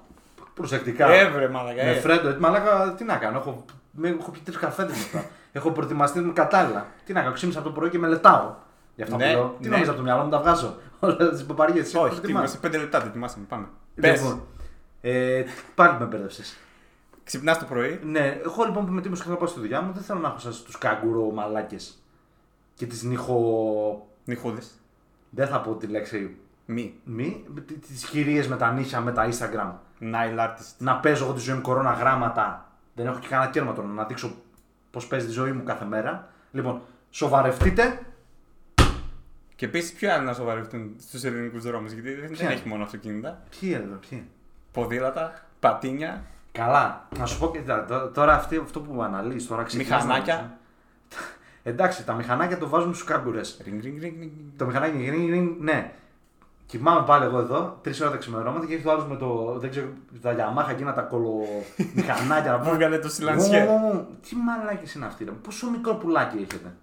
[0.54, 1.07] προσεκτικά.
[1.12, 1.85] Έβρε, μαλακά.
[1.85, 1.95] Με ε.
[2.00, 3.38] φρέντο, ε, μαλάκα, τι να κάνω.
[3.38, 5.26] Έχω, με, έχω πιει τρεις καφέδες μετά.
[5.52, 6.87] έχω προετοιμαστεί με κατάλληλα.
[7.04, 8.54] Τι να κάνω, ξύμισα από το πρωί και μελετάω.
[8.95, 9.57] Γι' αυτό Ναι, που λέω.
[9.61, 9.73] Τι ναι.
[9.73, 10.76] νομίζω από το μυαλό μου, τα βγάζω.
[11.00, 11.95] Όλα τις παπαριές.
[11.95, 13.45] Όχι, τι είμαστε, πέντε λεπτά το ετοιμάσαμε.
[13.49, 13.66] Πάμε.
[14.00, 14.21] Πες.
[14.21, 14.42] Λοιπόν,
[15.00, 16.57] ε, πάλι με μπέρδεψες.
[17.33, 18.01] Ξυπνάς το πρωί.
[18.05, 20.39] Ναι, εγώ λοιπόν που με τίμω να πάω στη δουλειά μου, δεν θέλω να έχω
[20.39, 22.03] σας τους κάγκουρο μαλάκες
[22.75, 24.09] και τις νύχω.
[24.25, 24.71] Νυχούδες.
[25.31, 26.37] Δεν θα πω τη λέξη
[26.67, 26.95] Μη.
[27.05, 29.73] μη, τι κυρίε με τα νύχια με τα Instagram.
[30.01, 30.75] Nile artist.
[30.79, 32.73] Να παίζω εγώ τη ζωή μου κορώνα γράμματα.
[32.95, 34.35] Δεν έχω και κανένα κέρμα τώρα να δείξω
[34.91, 36.29] πώς παίζει τη ζωή μου κάθε μέρα.
[36.53, 38.01] Λοιπόν, σοβαρευτείτε.
[39.57, 42.83] Και επίσης, ποιο άλλο να σοβαρευτούν στους ελληνικούς δρόμους, γιατί δεν, Ποια; δεν έχει μόνο
[42.83, 43.43] αυτοκίνητα.
[43.61, 44.29] Ποιοι εδώ, ποιοι;
[44.73, 47.09] Ποδήλατα, πατίνια, Καλά.
[47.19, 50.57] Να σου πω και τ- τ- τώρα αυτή, αυτό που αναλύεις τώρα ξεκινάς να- μηχανάκια.
[51.63, 53.61] Εντάξει, τα μηχανάκια το βάζουμε στους κάγκουρες.
[53.65, 54.31] Ring, ring, ring, ring.
[54.57, 55.93] Το μηχανάκι γρίνγκ, γρίνγκ, ναι.
[56.67, 59.55] Κοιμάμαι πάλι εγώ εδώ, τρεις ώρα τα ξημερώματα και έχει το άλλος με το.
[59.59, 59.87] Δεν ξέρω,
[60.23, 62.59] τα Yamaha εκείνα τα κολομηχανάκια.
[62.59, 63.63] Που έβγαλε το σιλανσιέ.
[63.63, 65.31] Ω, Τι μαλάκι είναι αυτή, ρε.
[65.31, 66.75] Πόσο μικρό πουλάκι έχετε.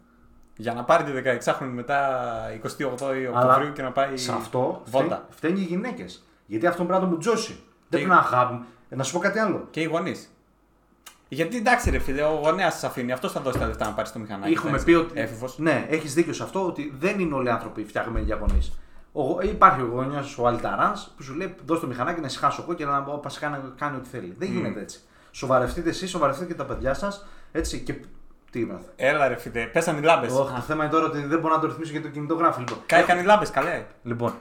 [0.56, 2.20] Για να πάρει τη 16χρονη μετά
[2.64, 2.86] 28
[3.34, 5.06] Αλλά Οκτωβρίου και να πάει Σε αυτό βόλτα.
[5.16, 6.24] φταί- φταίνουν οι γυναίκες.
[6.46, 7.52] Γιατί αυτό πρέπει να το μουτζώσει.
[7.90, 8.64] Δεν Και- πρέπει να αγάπη.
[8.90, 9.68] Ε, Να σου πω κάτι άλλο.
[9.72, 10.34] Και οι γονείς.
[11.32, 13.12] Γιατί εντάξει, ρε φίλε, ο γονέας σας αφήνει.
[13.12, 14.54] Αυτός θα δώσει τα λεφτά να πάρει το μηχανάκι.
[14.54, 15.20] Έχουμε θα πει είσαι ότι.
[15.20, 15.58] Έφηβος.
[15.60, 18.72] Ναι, έχεις δίκιο σε αυτό ότι δεν είναι όλοι οι άνθρωποι φτιαγμένοι για γονείς.
[19.44, 22.86] Υπάρχει ο γονιό ο Αλταράνς που σου λέει: Δώσε το μηχανάκι να ησυχάσω εγώ και
[22.86, 24.36] να πάω πα κάνει, κάνει ό,τι θέλει.
[24.38, 25.00] Δεν γίνεται έτσι.
[25.32, 27.28] Σοβαρευτείτε εσείς, σοβαρευτείτε και τα παιδιά σας.
[27.52, 27.96] Έτσι και.
[28.52, 28.92] Τι είμαστε.
[28.96, 30.32] Έλα, ρε φίλε, πέσανε οι λάμπες.
[30.34, 32.60] Όχι, το θέμα είναι τώρα ότι δεν μπορώ να το ρυθμίσω γιατί το κινητογράφει.
[32.60, 33.86] Λοιπόν, Κάηκαν οι λάμπες, καλέ.
[34.04, 34.36] λοιπόν, και-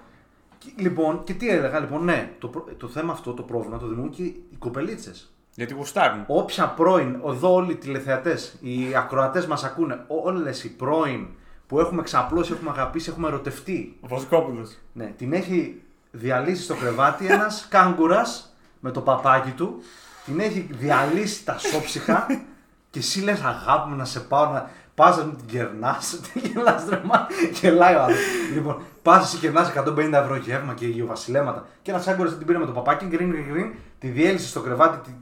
[0.77, 4.11] λοιπόν, και τι έλεγα, λοιπόν, ναι, το, προ- το θέμα αυτό, το πρόβλημα, το δημιουργούν
[4.15, 5.33] και οι κοπελίτσες.
[5.55, 6.25] Γιατί γουστάρουν.
[6.27, 11.27] Όποια πρώην, εδώ όλοι οι τηλεθεατές, οι ακροατές μας ακούνε, όλες οι πρώην
[11.67, 13.97] που έχουμε ξαπλώσει, έχουμε αγαπήσει, έχουμε ερωτευτεί.
[14.01, 14.79] Ο Βοσκόπουλος.
[14.93, 19.83] Ναι, την έχει διαλύσει στο κρεβάτι ένας κάγκουρας με το παπάκι του.
[20.25, 22.27] Την έχει διαλύσει τα σώψυχα
[22.91, 24.71] και εσύ λες αγάπη μου να σε πάω να.
[24.99, 25.97] Πας να την κερνά.
[26.33, 27.27] Τι γελάς, τρεμά.
[27.61, 28.15] Γελάει ο άλλο.
[28.55, 31.67] Λοιπόν, πας εσύ κερνά 150 ευρώ γεύμα και γεωβασιλέματα.
[31.83, 35.15] Και ένας κάγκουρα την πήρε με το παπάκι, γκριν, γκριν, γκριν, τη διέλυσε στο κρεβάτι,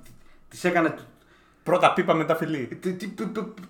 [0.48, 0.94] τη έκανε.
[1.62, 2.66] Πρώτα πίπα μετά φιλί.
[2.80, 3.64] τι- τι- πι- πι- πι-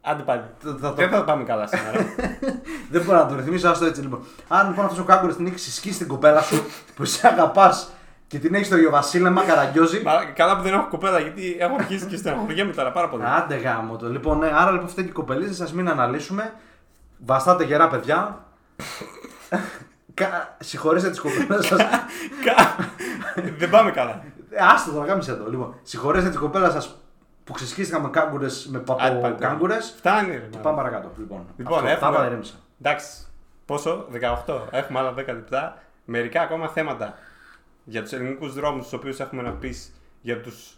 [0.00, 0.42] Άντε πάλι.
[0.58, 2.06] θα- θα το- Δεν θα πάμε καλά σήμερα.
[2.92, 4.22] Δεν μπορώ να το ρυθμίσω, άστο έτσι λοιπόν.
[4.48, 6.64] Αν λοιπόν αυτός ο κάγκουρας την έχει συσκίσει την κοπέλα σου
[6.96, 7.90] που σε αγαπάς
[8.32, 10.02] και την έχεις στο Ιωβασίλεμα, καραγκιόζει.
[10.02, 13.22] Μα, καλά που δεν έχω κοπέλα γιατί έχω αρχίσει και στεναχωριέμαι τώρα πάρα πολύ.
[13.26, 14.08] Άντε γάμο το.
[14.08, 16.52] Λοιπόν, ναι, άρα λοιπόν φταίνει οι κοπελίδε, σας μην αναλύσουμε.
[17.24, 18.44] Βαστάτε γερά παιδιά.
[20.14, 21.78] Κα- Συγχωρέστε τις κοπέλες σας.
[22.44, 22.76] Κα-
[23.58, 24.22] δεν πάμε καλά.
[24.74, 25.48] Άστο τώρα, κάμισε εδώ.
[25.50, 26.96] Λοιπόν, συγχωρέστε τις κοπέλα σας
[27.44, 29.80] που ξεσκίστηκαν με κάγκουρες, με Άντε πάλι, παποκάγκουρε.
[29.80, 30.32] Φτάνει, ρε.
[30.36, 30.62] Και μάλλον.
[30.62, 31.10] πάμε παρακάτω.
[31.18, 32.54] Λοιπόν, Λοιπόν, αυτό, έχουμε- τα έβαλα, ηρέμησα.
[32.82, 33.08] Εντάξει.
[33.66, 34.68] Πόσο, 18.
[34.70, 35.76] Έχουμε άλλα 10 λεπτά.
[36.04, 37.14] Μερικά ακόμα θέματα
[37.84, 40.76] για τους ελληνικούς δρόμους, τους οποίους έχουμε να πεις για τους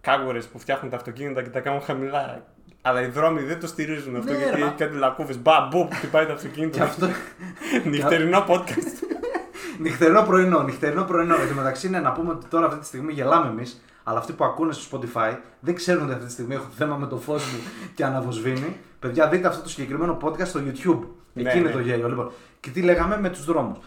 [0.00, 2.44] κάγκουρε που φτιάχνουν τα αυτοκίνητα και τα κάνουν χαμηλά.
[2.82, 5.38] Αλλά οι δρόμοι δεν το στηρίζουν αυτό Ναι, γιατί ρε, μα- έχει κάτι λακκούβες.
[5.38, 6.76] Μπα, μπου, που χτυπάει το αυτοκίνητο.
[6.76, 7.06] Και αυτό.
[7.90, 9.02] Νυχτερινό podcast.
[9.80, 11.34] Νυχτερινό πρωινό, νυχτερινό πρωινό.
[11.34, 14.32] Εν τω μεταξύ, ναι, να πούμε ότι τώρα αυτή τη στιγμή γελάμε εμείς, αλλά αυτοί
[14.32, 17.44] που ακούνε στο Spotify δεν ξέρουν ότι αυτή τη στιγμή έχω θέμα με το φως
[17.44, 17.58] μου
[17.94, 18.76] και αναβοσβήνει.
[18.98, 21.00] Παιδιά, δείτε αυτό το συγκεκριμένο podcast στο YouTube.
[21.32, 21.74] Ναι, Εκεί είναι ναι.
[21.74, 22.08] το γέλιο.
[22.08, 22.30] Λοιπόν,
[22.60, 23.78] και τι λέγαμε με τους δρόμους.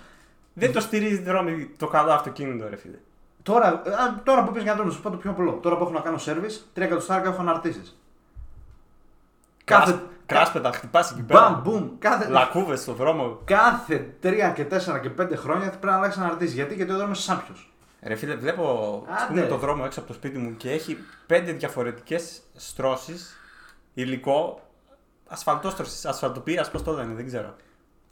[0.53, 2.97] Δεν το στηρίζει δρόμοι το καλό αυτοκίνητο, ρε φίλε.
[3.43, 5.51] Τώρα, α, τώρα που πεις για δρόμο, σου πω το πιο απλό.
[5.51, 7.99] Τώρα που έχω να κάνω service, 3 εκατοστάρικα έχω αναρτήσεις.
[9.63, 9.99] Κάθε.
[10.25, 11.61] Κράσπετα, χτυπάς εκεί Μπαμ, πέρα.
[11.63, 12.29] μπουμ, κάθε.
[12.29, 13.39] Λακκούβες στο δρόμο.
[13.43, 16.53] Κάθε 3 και 4 και 5 χρόνια πρέπει να αλλάξεις αναρτήσεις.
[16.53, 17.55] Γιατί, γιατί ο δρόμος είναι σάπιο.
[18.01, 19.47] Ρε φίλε, βλέπω ας Άντε, πούμε, ρε.
[19.47, 23.37] το δρόμο έξω από το σπίτι μου και έχει πέντε διαφορετικές στρώσεις
[23.93, 24.61] υλικό
[25.27, 27.55] ασφαλτόστρωσης, ασφαλτοπία, πώς το λένε, δεν ξέρω.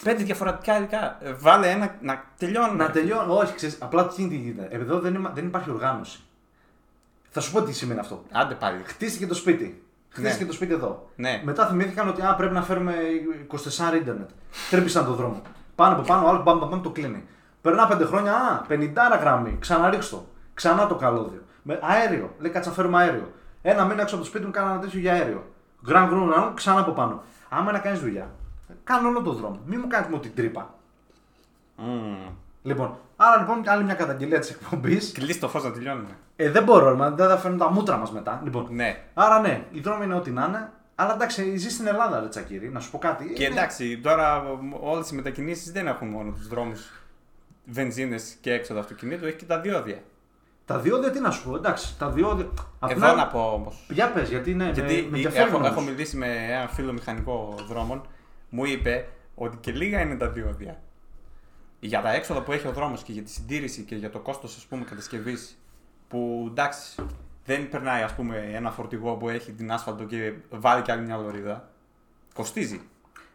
[0.04, 1.18] Πέντε διαφορετικά υλικά.
[1.22, 2.76] Ε, Βάλε ένα να τελειώνει.
[2.78, 4.68] Να τελειώνω, όχι, ξέρεις, απλά τι γίνεται.
[4.76, 6.20] Εδώ δεν, είμα- δεν υπάρχει οργάνωση.
[7.30, 8.24] Θα σου πω τι σημαίνει αυτό.
[8.32, 8.82] Άντε πάλι.
[8.86, 9.84] Χτίστηκε το σπίτι.
[10.10, 10.50] Χτίστηκε Ναι.
[10.50, 11.10] το σπίτι εδώ.
[11.16, 11.42] Ναι.
[11.46, 12.94] Μετά θυμήθηκαν ότι α, πρέπει να φέρουμε
[13.48, 14.30] 24 ίντερνετ.
[14.70, 15.42] Τρύπησαν τον δρόμο.
[15.76, 17.24] Πάνω από πάνω, άλλο μπαμ, μπαμ, μπαμ, το κλείνει.
[17.62, 20.28] Περνά 5 χρόνια, α, 50 γραμμή, ξαναρίξτο.
[20.54, 21.42] Ξανά το καλώδιο.
[21.64, 22.36] Με αέριο.
[22.40, 23.32] Λέει κάτσα να φέρουμε αέριο.
[23.62, 25.44] Ένα μήνα έξω από το σπίτι μου κάνα ένα τέτοιο για αέριο.
[25.86, 27.24] Γκραν γκρουν γκραν, ξανά από πάνω.
[27.50, 28.30] Άμα να κάνεις δουλειά,
[28.84, 29.60] κάνω όλο το δρόμο.
[29.66, 30.74] Μην μου κάνεις μόνο την τρύπα.
[31.76, 32.30] Μμμ.
[32.64, 35.12] Λοιπόν, άρα λοιπόν άλλη μια καταγγελία της εκπομπής.
[35.12, 36.18] Κλείσει το φως να τελειώνουμε.
[36.36, 38.42] Ε, δεν μπορώ, μα, δεν θα φέρνουν τα μούτρα μας μετά.
[38.44, 39.04] Λοιπόν, Ναι.
[39.14, 40.70] άρα ναι, οι δρόμοι είναι ό,τι να είναι.
[40.96, 43.34] Αλλά εντάξει, ζει στην Ελλάδα, ρε Τσακύρη, να σου πω κάτι.
[43.34, 44.44] Και Είναι- εντάξει, τώρα
[44.82, 47.02] όλες οι μετακινήσεις δεν έχουν μόνο τους δρόμους
[47.66, 49.98] βενζίνες και έξοδο αυτοκινήτου, έχει και τα διόδια.
[50.66, 52.48] Τα διόδια τι να σου πω, εντάξει, τα διόδια.
[52.80, 53.86] Απ' την Εδώ άλλη- να πω όμως.
[53.90, 55.70] Για πες, γιατί ναι, Γιατί με, με ενδιαφέρει έχω, όμως.
[55.70, 58.08] έχω μιλήσει με έναν φίλο μηχανικό δρόμων,
[58.50, 60.82] μου είπε ότι και λίγα είναι τα διόδια.
[61.80, 64.56] Για τα έξοδα που έχει ο δρόμος και για τη συντήρηση και για το κόστος
[64.58, 65.58] ας πούμε κατασκευής
[66.08, 66.96] που εντάξει
[67.46, 71.18] δεν περνάει ας πούμε ένα φορτηγό που έχει την άσφαλτο και βάλει και άλλη μια
[71.18, 71.70] λωρίδα.
[72.34, 72.82] Κοστίζει.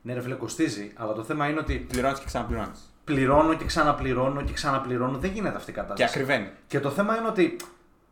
[0.03, 0.93] Ναι, ρε φίλε, κοστίζει.
[0.97, 2.95] Αλλά το θέμα είναι ότι Πληρώνεις και ξαναπληρώνεις.
[3.05, 5.19] πληρώνω και ξαναπληρώνω και ξαναπληρώνω.
[5.19, 6.19] Δεν γίνεται αυτή η Και κατάσταση.
[6.19, 6.51] ακριβένει.
[6.67, 7.57] Και το θέμα είναι ότι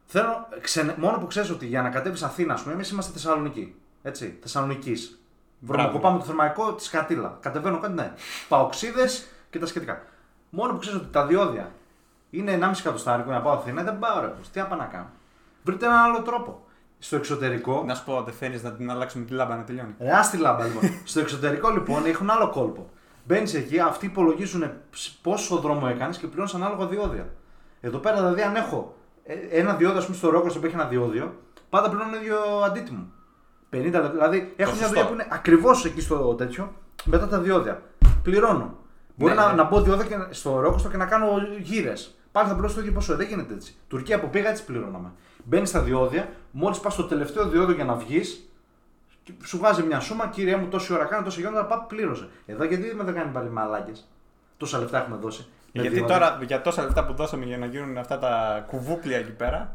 [0.07, 3.75] θέλω, ξενε- μόνο που ξέρεις ότι για να κατέβεις Αθήνα, ας πούμε, εμείς είμαστε Θεσσαλονίκη.
[4.03, 4.95] Έτσι, Θεσσαλονίκη.
[5.61, 5.83] Μπράβο.
[5.83, 7.39] Βρωμοκοπάμε το θερμαϊκό της Κατήλα.
[7.41, 8.13] Κατεβαίνω κάτι, ναι.
[8.49, 10.03] Παοξίδες και τα σχετικά.
[10.51, 11.73] Μόνο που ξέρεις ότι τα διόδια
[12.31, 14.27] είναι 1,5 εκατοστάρικο για να πάω Αθήνα, δεν πάω ρε.
[14.27, 14.51] πως.
[14.51, 15.11] Τι να πάω να κάνω.
[15.63, 16.65] Βρείτε έναν άλλο τρόπο.
[16.99, 17.83] Στο εξωτερικό.
[17.87, 19.95] Να σου πω, δεν θέλεις να την αλλάξουμε τη λάμπα να τελειώνει.
[19.99, 20.83] Ρε, άστη λάμπα λοιπόν.
[21.05, 22.91] Στο εξωτερικό λοιπόν έχουν άλλο κόλπο.
[23.25, 24.71] Μπαίνεις εκεί, αυτοί υπολογίζουν
[25.23, 27.29] πόσο δρόμο έκανες και πληρώνεις ανάλογα διόδια.
[27.81, 30.85] Εδώ πέρα δηλαδή, αν έχω ε, ένα διόδιο, ας πούμε, στο Ρόκο που έχει ένα
[30.85, 33.07] διόδιο, πάντα πληρώνω ίδιο αντίτιμο.
[33.73, 34.09] 50 λεπτά.
[34.11, 34.89] Δηλαδή, έχω μια σωστό.
[34.89, 36.73] δουλειά που είναι ακριβώς εκεί στο τέτοιο,
[37.05, 37.83] μετά τα διόδια.
[38.23, 38.75] Πληρώνω.
[39.15, 39.55] Μπορεί Ναι, να, ναι.
[39.55, 41.27] να μπω διόδια και, στο Ρόκο και να κάνω
[41.61, 42.15] γύρες.
[42.33, 43.17] Πάλι θα πληρώσω το ίδιο ποσό.
[43.17, 43.75] Δεν γίνεται έτσι.
[43.89, 45.13] Τουρκία που πήγα έτσι πληρώναμε.
[45.45, 48.51] Μπαίνεις στα διόδια, μόλις πας στο τελευταίο διόδιο για να βγεις,
[49.23, 52.29] και σου βγάζει μια σούμα, κύριε μου, τόση ώρα κάνει, τόση ώρα, πά, πλήρωσε.
[52.47, 54.09] Εδώ γιατί με δεν κάνει πάλι μαλάκες.
[54.57, 55.47] Τόσα λεφτά έχουμε δώσει.
[55.73, 56.15] Με Γιατί διόδια.
[56.19, 59.75] τώρα για τόσα λεφτά που δώσαμε για να γίνουν αυτά τα κουβούκλια εκεί πέρα,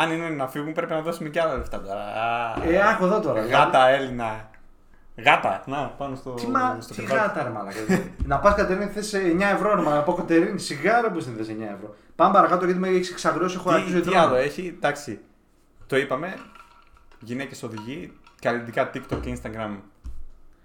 [0.00, 2.00] αν είναι να φύγουν πρέπει να δώσουμε και άλλα λεφτά τώρα.
[2.00, 3.40] Α, Ε, άκου εδώ τώρα.
[3.46, 4.50] Γάτα Έλληνα.
[5.24, 7.26] Γάτα, να πάνω στο, Τι, μα, στο τι κρεβάτι.
[7.28, 7.78] γάτα ρε μαλάκα.
[8.24, 9.18] να πας Κατερίνη θες 9
[9.54, 9.94] ευρώ, ρε μαλάκα.
[9.96, 11.94] Να πω Κατερίνη, σιγάρα που στην θες 9 ευρώ.
[12.16, 15.20] Πάμε παρακάτω γιατί με έχεις εξαγριώσει, έχω αρχίσει Τι, τι άλλο έχει, εντάξει.
[15.86, 16.34] Το είπαμε.
[17.20, 19.76] Γυναίκες οδηγοί, καλλιτικά TikTok και Instagram.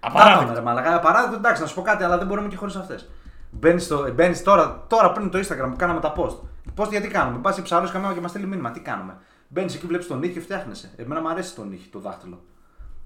[0.00, 0.54] Απαράδεκτο.
[0.54, 0.94] Ρε μαλάκα.
[0.94, 3.10] Απαράδεκτο, εντάξει, να σου πω κάτι, αλλά δεν μπορούμε και χωρίς αυτές.
[3.50, 6.36] Μπαίνεις μπαίνεις τώρα, τώρα πριν το Instagram που κάναμε τα post.
[6.76, 8.70] Post γιατί κάνουμε; Πας ψαρό καμία και μας στείλει μήνυμα.
[8.70, 9.16] Τι κάνουμε;
[9.48, 10.90] Μπαίνεις εκεί, βλέπεις τον ήχη και φτιάχνεσαι.
[10.96, 12.42] Εμένα μου αρέσει τον ήχη, το δάχτυλο.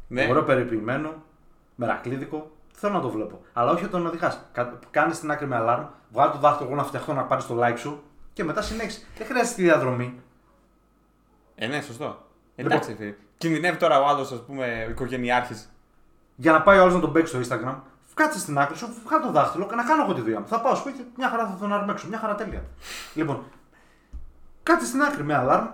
[0.08, 0.26] Ναι.
[0.30, 1.22] Ωραίο περιποιημένο,
[1.74, 2.50] μερακλίδικο.
[2.72, 3.40] Θέλω να το βλέπω.
[3.52, 4.40] Αλλά όχι όταν οδηγάς.
[4.90, 7.78] Κάνεις την άκρη με αλάρμ, βγάλει το δάχτυλο εγώ να φτιαχτώ να πάρεις το like
[7.78, 8.02] σου
[8.32, 9.00] και μετά συνέχισε.
[9.18, 10.20] Δεν χρειάζεται τη διαδρομή.
[11.54, 12.26] Ε, ναι, σωστό.
[12.54, 12.72] Λοιπόν.
[12.72, 13.14] Εντάξει, φίλε.
[13.38, 15.72] Κινδυνεύει τώρα ο άλλος, ας πούμε, οικογενειάρχης.
[16.36, 17.74] Για να πάει ο άλλος να τον παίξει στο Instagram,
[18.14, 20.46] κάτσε στην άκρη σου, βγάλει το δάχτυλο και να κάνω εγώ τη δουλειά μου.
[20.46, 22.62] Θα πάω σπίτι, μια χαρά θα τον αρμέξω, μια χαρά τέλεια.
[23.14, 23.42] λοιπόν,
[24.68, 25.66] κάτσε στην άκρη με αλάρμ,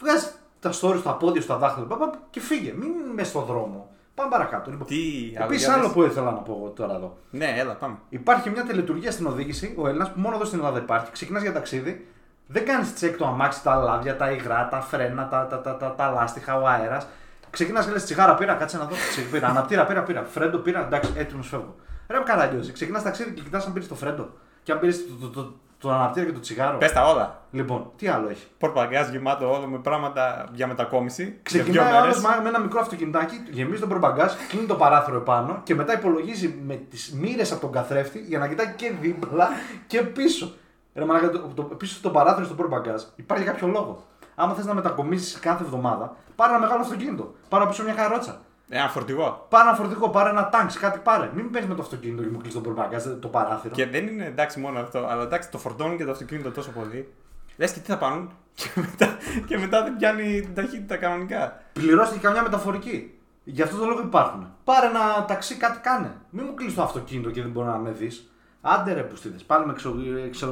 [0.00, 0.26] βγάζει
[0.60, 2.72] τα stories στα πόδια σου, τα δάχτυλα πα, πα, και φύγε.
[2.72, 3.88] Μην με στο δρόμο.
[4.14, 4.70] Πάμε παρακάτω.
[4.70, 4.96] Λοιπόν, Τι
[5.34, 5.92] Επίσης, για άλλο δες.
[5.92, 7.16] που ήθελα να πω εγώ τώρα εδώ.
[7.30, 7.96] Ναι, έλα, πάμε.
[8.08, 11.10] Υπάρχει μια τελετουργία στην οδήγηση, ο Έλληνας που μόνο εδώ στην Ελλάδα υπάρχει.
[11.12, 12.06] Ξεκινάς για ταξίδι,
[12.46, 15.94] δεν κάνεις τσεκ το αμάξι, τα λάδια, τα υγρά, τα φρένα, τα, τα, τα, τα,
[15.94, 17.06] τα λάστιχα, ο αέρας.
[17.50, 18.94] Ξεκινάς και λες τσιγάρα πήρα, κάτσε να δω.
[19.10, 20.24] Τσιγ, πήρα, αναπτήρα πήρα, πήρα.
[20.24, 21.74] Φρέντο πήρα, εντάξει, έτοιμος φεύγω.
[22.08, 24.28] Ρε καραγκιόζη, ξεκινάς ταξίδι και κοιτάς αν πήρες το φρέντο.
[24.62, 26.78] Και αν πήρες το, το, το, το, αναπτήρα και το τσιγάρο.
[26.78, 27.40] Πες τα όλα.
[27.50, 31.22] Λοιπόν, τι άλλο έχει; Πορπαγκάζ γεμάτο όλο με πράγματα για μετακόμιση.
[31.22, 32.24] για δύο Ξεκινάει ο μέρες.
[32.24, 36.60] άλλος με ένα μικρό αυτοκινητάκι, γεμίζει τον προμπαγκάζ, κλείνει το παράθυρο επάνω και μετά υπολογίζει
[36.66, 39.48] με τις μοίρες από τον καθρέφτη για να κοιτάει και δίπλα
[39.86, 40.52] και πίσω.
[40.94, 44.04] Ρε μαλάκα, το, το, πίσω στο παράθυρο στο προμπαγκάζ υπάρχει κάποιο λόγο.
[44.34, 47.34] Άμα θες να μετακομίσεις κάθε εβδομάδα, πάρε ένα μεγάλο αυτοκίνητο.
[47.48, 48.40] Πάρε πίσω μια καρότσα.
[48.68, 49.46] Ένα φορτηγό.
[49.48, 51.30] Πάρε ένα φορτηγό, πάρε ένα τάγκ, κάτι πάρε.
[51.34, 53.74] Μην παίρνει με το αυτοκίνητο και μου κλείσεις το προμπαγκάζ, το παράθυρο.
[53.74, 57.12] Και δεν είναι εντάξει μόνο αυτό, αλλά εντάξει το φορτώνουν και το αυτοκίνητο τόσο πολύ.
[57.56, 61.62] Λες και τι θα πάρουν και μετά, και μετά δεν πιάνει την ταχύτητα κανονικά.
[61.72, 63.18] Πληρώστε και καμιά μεταφορική.
[63.44, 64.46] Γι' αυτό το λόγο υπάρχουν.
[64.64, 66.14] Πάρε ένα ταξί, κάτι κάνε.
[66.30, 68.30] Μην μου κλείσεις το αυτοκίνητο και δεν μπορεί να με δεις.
[68.60, 69.42] Άντε ρε που στείλες.
[69.42, 69.94] Πάλι με εξο...
[70.26, 70.46] εξο...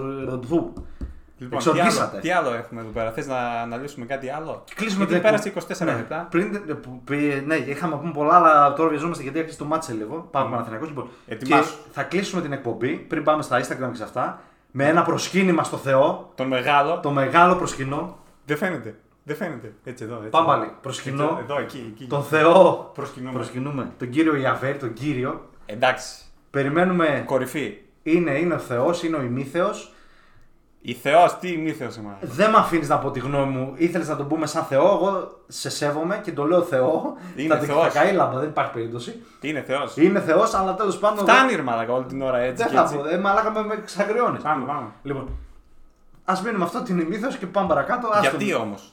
[1.44, 1.56] δου.
[1.56, 2.20] Λοιπόν, τι άλλο, Εξοργήσατε.
[2.20, 5.48] τι άλλο έχουμε εδώ πέρα, θες να αναλύσουμε κάτι άλλο; Και κλείσουμε Γιατί την πέρασε
[5.48, 5.66] εκπομπή.
[5.74, 5.92] 24 ναι.
[5.96, 6.26] λεπτά.
[6.30, 9.64] Πριν, ε, που- πει- ναι, είχαμε να πούμε πολλά, αλλά τώρα βιαζόμαστε γιατί έκλεισε το
[9.64, 10.28] μάτσε λίγο.
[10.30, 10.88] Πάμε Παναθηναϊκός.
[10.88, 11.74] Λοιπόν, και Ετοιμάσου.
[11.92, 14.40] θα κλείσουμε την εκπομπή πριν πάμε στα Instagram και σε αυτά.
[14.70, 16.32] Με ένα προσκύνημα στο Θεό.
[16.34, 16.98] Τον μεγάλο.
[17.02, 18.18] Το μεγάλο προσκυνό.
[18.44, 18.94] Δεν φαίνεται.
[19.22, 19.72] Δεν φαίνεται.
[19.84, 20.14] Έτσι εδώ.
[20.16, 20.28] Έτσι.
[20.28, 20.62] Πάμε πάλι.
[20.62, 21.38] Έτσι, Προσκυνώ.
[21.42, 21.92] Εδώ, εκεί.
[21.94, 22.06] εκεί.
[22.06, 22.90] Τον Θεό.
[22.94, 23.32] Προσκυνούμε.
[23.32, 23.90] Προσκυνούμε.
[23.98, 25.48] Τον κύριο Ιαβέρ, τον κύριο.
[25.66, 26.14] Εντάξει.
[26.50, 27.22] Περιμένουμε.
[27.26, 27.78] Κορυφή.
[28.02, 29.93] Είναι, είναι ο Θεός, είναι ο ημίθεος.
[30.86, 32.16] Η Θεός, τι ημίθεο εμάς.
[32.20, 33.72] Δεν με αφήνεις να πω τη γνώμη μου.
[33.76, 34.84] Ήθελες να τον πούμε σαν Θεό.
[34.84, 37.16] Εγώ σε σέβομαι και το λέω Θεό.
[37.36, 37.82] Είναι θα, Θεός.
[37.92, 39.22] θα καεί η λάμπα, δεν υπάρχει περίπτωση.
[39.40, 41.24] Τι είναι Θεός; Είναι Θεός, αλλά τέλος πάντων.
[41.24, 42.96] Φτάνει ρε μαλακα όλη την ώρα έτσι Δεν και θα έτσι.
[42.96, 43.08] πω.
[43.08, 44.38] Ε, μαλάκα με, με ξαγριώνει.
[44.38, 44.88] Πάμε, πάμε.
[45.02, 45.28] Λοιπόν,
[46.24, 48.08] ας μείνουμε αυτό την ημίθος και πάμε παρακάτω.
[48.08, 48.20] Άστο.
[48.20, 48.92] Γιατί όμως;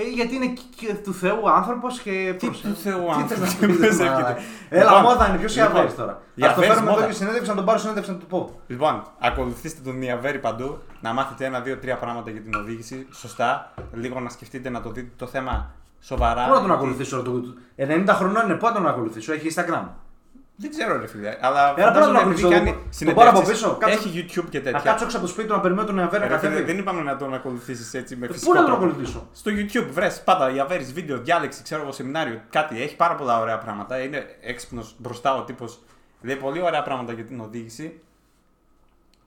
[0.00, 2.34] Ε, γιατί είναι και- και του Θεού άνθρωπος και.
[2.38, 4.28] Τι προσέ- του Θεού Τι άνθρωπος, θες να τι πεις, πες, μαλάκα.
[4.28, 4.42] έρχεται.
[4.68, 7.06] Έλα, Λοιπόν, μόδα είναι, ποιος λοιπόν, Ιαβέρη τώρα; η Α το Αβέρης φέρουμε εδώ μόδα.
[7.06, 8.60] και συνέντευξη να τον πάρω συνέντευξη να του πω.
[8.66, 13.06] Λοιπόν, ακολουθήστε τον Ιαβέρη παντού, να μάθετε ένα, δύο, τρία πράγματα για την οδήγηση.
[13.12, 13.72] Σωστά.
[13.92, 16.42] Λίγο να σκεφτείτε να το δείτε το θέμα σοβαρά.
[16.44, 19.52] Πού να τον γιατί- ακολουθήσω τώρα, του- 90 χρονών είναι, πού να τον ακολουθήσω, έχει
[19.54, 19.84] Instagram.
[20.60, 21.36] Δεν ξέρω, ρε φίλε.
[21.40, 23.76] Αλλά Έλα, πού να τον φαντάζομαι επειδή ακολουθήσω, κάνει τον- τον πάρω από συνεντεύξεις, πίσω,
[23.76, 24.80] κάτσε- Έχει YouTube και Να τέτοια.
[24.80, 26.66] κάτσω έξω από το σπίτι του να περιμένω τον Ιαβέρη να Ρε φίλε, κατέβει.
[26.72, 28.84] δεν είπαμε να τον ακολουθήσεις έτσι με Ε, φυσικό Πού να τον τρόπο.
[28.86, 32.82] ακολουθήσω; Στο YouTube, βρες πάντα Ιαβέρη βίντεο, διάλεξη, ξέρω εγώ, σεμινάριο, κάτι.
[32.82, 33.98] Έχει πάρα πολλά ωραία πράγματα.
[33.98, 35.80] Είναι έξυπνος μπροστά ο τύπος.
[36.22, 38.00] Λέει πολύ ωραία πράγματα για την οδήγηση.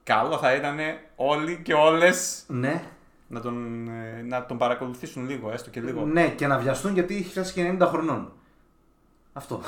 [0.04, 0.76] Καλό θα ήταν
[1.16, 2.82] όλοι και όλες Ναι,
[3.28, 6.04] να τον, ε, να τον παρακολουθήσουν λίγο, έστω και λίγο.
[6.04, 8.32] ναι, και να βιαστούν γιατί έχει φτάσει και 90 χρονών.
[9.32, 9.60] Αυτό.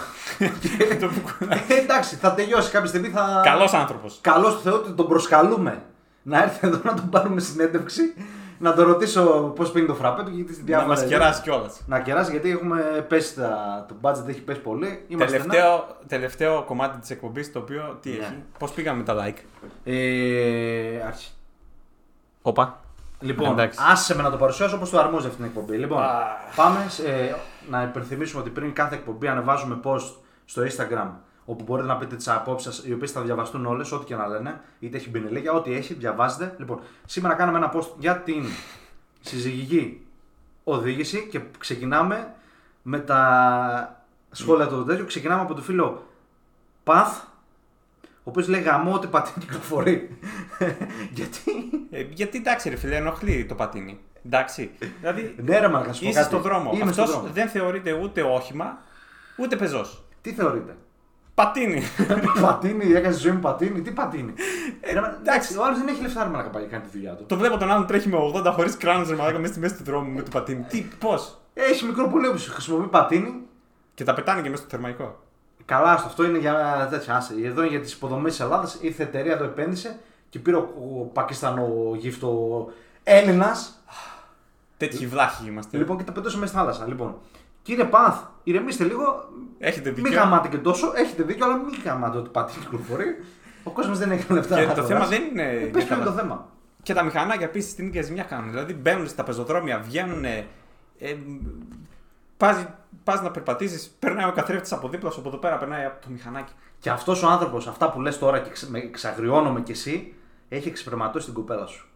[1.01, 3.09] Το που- Ε, Εντάξει, θα τελειώσει κάποια στιγμή.
[3.09, 3.41] Θα...
[3.45, 4.19] Καλός άνθρωπος.
[4.21, 5.83] Καλός του Θεού ότι τον προσκαλούμε
[6.23, 8.15] να έρθει εδώ να τον πάρουμε συνέντευξη.
[8.59, 11.01] Να τον ρωτήσω πώς πίνει το φραπέ του γιατί στην Να διάφορα.
[11.01, 11.81] μα κεράσει κιόλας.
[11.87, 13.85] Να κεράσει γιατί έχουμε πέσει τα...
[13.89, 15.05] το budget έχει πέσει πολύ.
[15.09, 18.17] Είμαστε Τελευταίο, τελευταίο κομμάτι της εκπομπής το οποίο τι Ναι.
[18.17, 18.43] έχει.
[18.59, 19.39] Πώς πήγαμε με τα like;
[19.85, 21.33] ένα- Ε, αρχι-
[22.43, 22.81] Όπα.
[23.25, 23.81] Λοιπόν, Εντάξει.
[23.91, 25.77] άσε με να το παρουσιάσω όπως το αρμόζει αυτή την εκπομπή.
[25.77, 26.23] Λοιπόν, Α.
[26.57, 27.37] πάμε σε,
[27.71, 30.13] να υπενθυμίσουμε ότι πριν κάθε εκπομπή ανεβάζουμε post
[30.45, 31.09] στο Instagram
[31.45, 34.27] όπου μπορείτε να πείτε τις απόψεις σας, οι οποίες θα διαβαστούν όλες, ό,τι και να
[34.27, 34.61] λένε.
[34.79, 36.55] Είτε έχει μπινελίκια, ό,τι έχει, διαβάζετε.
[36.59, 38.45] Λοιπόν, σήμερα κάναμε ένα post για την
[39.21, 40.07] συζυγική
[40.65, 42.35] οδήγηση και ξεκινάμε
[42.83, 45.07] με τα σχόλια του τέτοιου.
[45.07, 46.07] Ξεκινάμε από το φίλο
[46.85, 47.23] Παθ,
[48.03, 50.19] ο οποίος λέει γαμό ότι πατίνει κυκλοφορεί.
[51.17, 51.71] Γιατί.
[51.95, 53.99] Ε, γιατί εντάξει, ρε φίλε, ενοχλεί το πατίνι.
[54.27, 54.71] Εντάξει.
[55.01, 56.31] δηλαδή, Ναι, ρε Μαρκα, σου πω είσαι κάτι.
[56.31, 56.71] στον δρόμο.
[56.75, 57.35] Είμαι Αυτός στον δρόμο.
[57.35, 58.79] δεν θεωρείται ούτε όχημα,
[59.37, 60.05] ούτε πεζός.
[60.21, 60.77] Τι θεωρείτε;
[61.35, 61.83] Πατίνι.
[62.41, 64.35] πατίνι, έκανε τη ζωή μου πατίνι, τι πατίνι.
[64.81, 67.13] Ε, Ρε, μα- εντάξει, ο άλλος δεν έχει λεφτά ρε μαλάκα πάει κάνει τη δουλειά
[67.15, 67.25] του.
[67.27, 69.85] το βλέπω τον άλλον τρέχει με 80 χωρίς κράνος ρε μαλάκα μέσα στη μέση του
[69.85, 70.65] δρόμου με το πατίνι.
[70.69, 73.35] Τι, πώς; Έχει μικρό πολύ που χρησιμοποιεί πατίνι.
[73.95, 75.23] Και τα πετάνε και μέσα στο θερμαϊκό.
[75.65, 77.17] Καλά, στο αυτό είναι για τέτοια.
[77.17, 77.35] Άσε.
[77.45, 78.79] Εδώ είναι για τις υποδομές της Ελλάδας.
[78.81, 79.99] Ήρθε η εταιρεία, το επένδυσε
[80.35, 80.69] και πήρε ο,
[81.01, 82.67] ο Πακιστανό γύφτο
[83.03, 83.85] Έλληνας.
[84.77, 85.77] Τέτοιοι βλάχοι είμαστε.
[85.77, 86.87] Λοιπόν, και τα πετούσε μέσα στη θάλασσα.
[86.87, 87.17] Λοιπόν,
[87.63, 89.29] κύριε Παθ, ηρεμήστε λίγο.
[89.59, 90.19] Έχετε Μην δίκιο.
[90.19, 90.93] γαμάτε και τόσο.
[90.95, 93.07] Έχετε δίκιο, αλλά μην γαμάτε ότι πατίνι κυκλοφορεί.
[93.65, 94.55] Ο κόσμος δεν έχει λεφτά.
[94.61, 94.93] Και να το αγοράσει.
[94.93, 95.43] θέμα δεν είναι.
[95.43, 96.49] Ε, για Πες ποιο είναι τα- το θέμα.
[96.83, 98.51] Και τα μηχανάκια επίσης την ίδια ζημιά κάνουν.
[98.51, 100.25] Δηλαδή μπαίνουν στα πεζοδρόμια, βγαίνουν.
[100.25, 100.45] Ε,
[103.05, 106.07] Πας να περπατήσεις, περνάει ο καθρέφτης από δίπλα σου, από εδώ πέρα περνάει από το
[106.11, 106.53] μηχανάκι.
[106.79, 110.15] Και αυτός ο άνθρωπος, αυτά που λες τώρα και ξε- με εξαγριώνομαι κι εσύ,
[110.49, 111.87] έχει εξυπηρεματώσει την κοπέλα σου.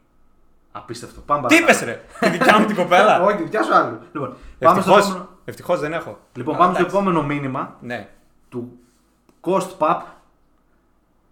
[0.72, 1.20] Απίστευτο.
[1.20, 1.84] Πάμε Τι παρακάτω.
[1.84, 2.04] είπες, ρε!
[2.20, 3.20] Τη δικιά μου την κοπέλα!
[3.26, 3.98] Όχι, δικιά σου άλλο.
[4.12, 5.28] Λοιπόν, πάμε στο, Ευτυχώ επόμενο...
[5.44, 6.18] ευτυχώς δεν έχω.
[6.34, 6.96] λοιπόν, Α, πάμε στο εντάξει.
[6.96, 8.08] επόμενο μήνυμα Ναι.
[8.48, 8.78] του
[9.40, 10.00] Cost Pub.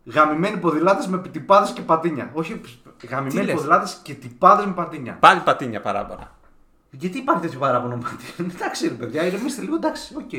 [0.04, 2.30] Γαμημένοι ποδηλάτες με τυπάδες και πατίνια.
[2.32, 2.60] Όχι
[3.08, 5.16] γαμημένοι λες; ποδηλάτες και τυπάδες με πατίνια.
[5.20, 6.30] Πάλι πατίνια παράπονα.
[6.90, 8.52] Γιατί υπάρχει τέτοιο παράπονο με πατίνια.
[8.56, 10.30] εντάξει, ρε παιδιά, ηρεμήστε λίγο, εντάξει, οκ.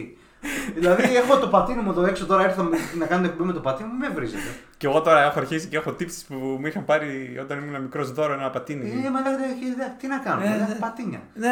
[0.76, 3.60] Δηλαδή, έχω το πατίνι μου εδώ έξω τώρα, ήρθα με- να κάνω εκπομπή με το
[3.60, 4.42] πατίνι μου, με βρίζετε.
[4.78, 8.12] Και εγώ τώρα έχω αρχίσει και έχω τύψεις που μου είχαν πάρει όταν ήμουν μικρός
[8.12, 9.04] δώρο ένα πατίνι.
[9.06, 11.20] Ε, μα λέγεται, τι να κάνουμε, Ε, ε, πατίνια.
[11.34, 11.50] Ναι.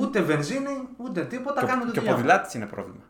[0.00, 2.24] Ούτε βενζίνη, ούτε τίποτα, Και, κάνουμε το και ο διάβολο.
[2.26, 3.00] ποδηλάτης είναι πρόβλημα.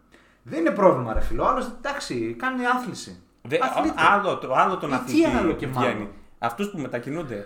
[0.43, 1.45] Δεν είναι πρόβλημα, ρε φίλο.
[1.47, 3.21] Άλλος εντάξει, κάνει άθληση.
[3.43, 3.95] Δε, Αθλείται.
[4.13, 5.93] άλλο, το, άλλο τον Ε, τι αθλητή άλλο και βγαίνει.
[5.95, 6.09] μάλλον.
[6.39, 7.45] Αυτούς που μετακινούνται.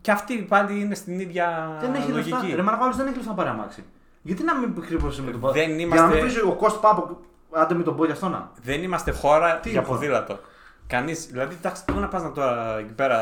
[0.00, 2.30] Και αυτοί πάλι είναι στην ίδια δεν έχει λογική.
[2.40, 2.56] λεφτά.
[2.56, 3.84] Ρε Μαρκάλο δεν έχει λεφτά να πάρει αμάξι.
[4.22, 5.58] Γιατί να μην κρύβωσε με τον πόδι.
[5.60, 7.18] Δεν Για είμαστε- να μην βρίζει ο Κώστα Πάπο.
[7.54, 8.50] Άντε με τον πω γι' αυτό να.
[8.62, 10.38] Δεν είμαστε χώρα Τι για χώρα; ποδήλατο.
[10.86, 11.26] Κανείς.
[11.26, 13.18] Δηλαδή, εντάξει, πού να πας να τώρα εκεί πέρα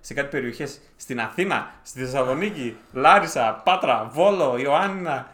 [0.00, 5.26] σε κάτι περιοχές στην Αθήνα, στη Θεσσαλονίκη, Λάρισα, Πάτρα, Βόλο, Ιωάννηνα.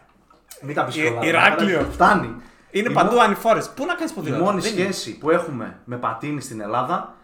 [0.60, 1.26] Μην τα πεις Ε, πολλά.
[1.28, 1.86] Ηράκλειο.
[1.92, 2.34] Φτάνει.
[2.70, 3.70] Είναι Η παντού μο- ανηφόρες.
[3.70, 4.44] Πού να κάνεις Η ποδήλατο.
[4.44, 4.82] μόνη Δεν είναι.
[4.82, 7.14] σχέση που έχουμε με πατίνι στην Ελλάδα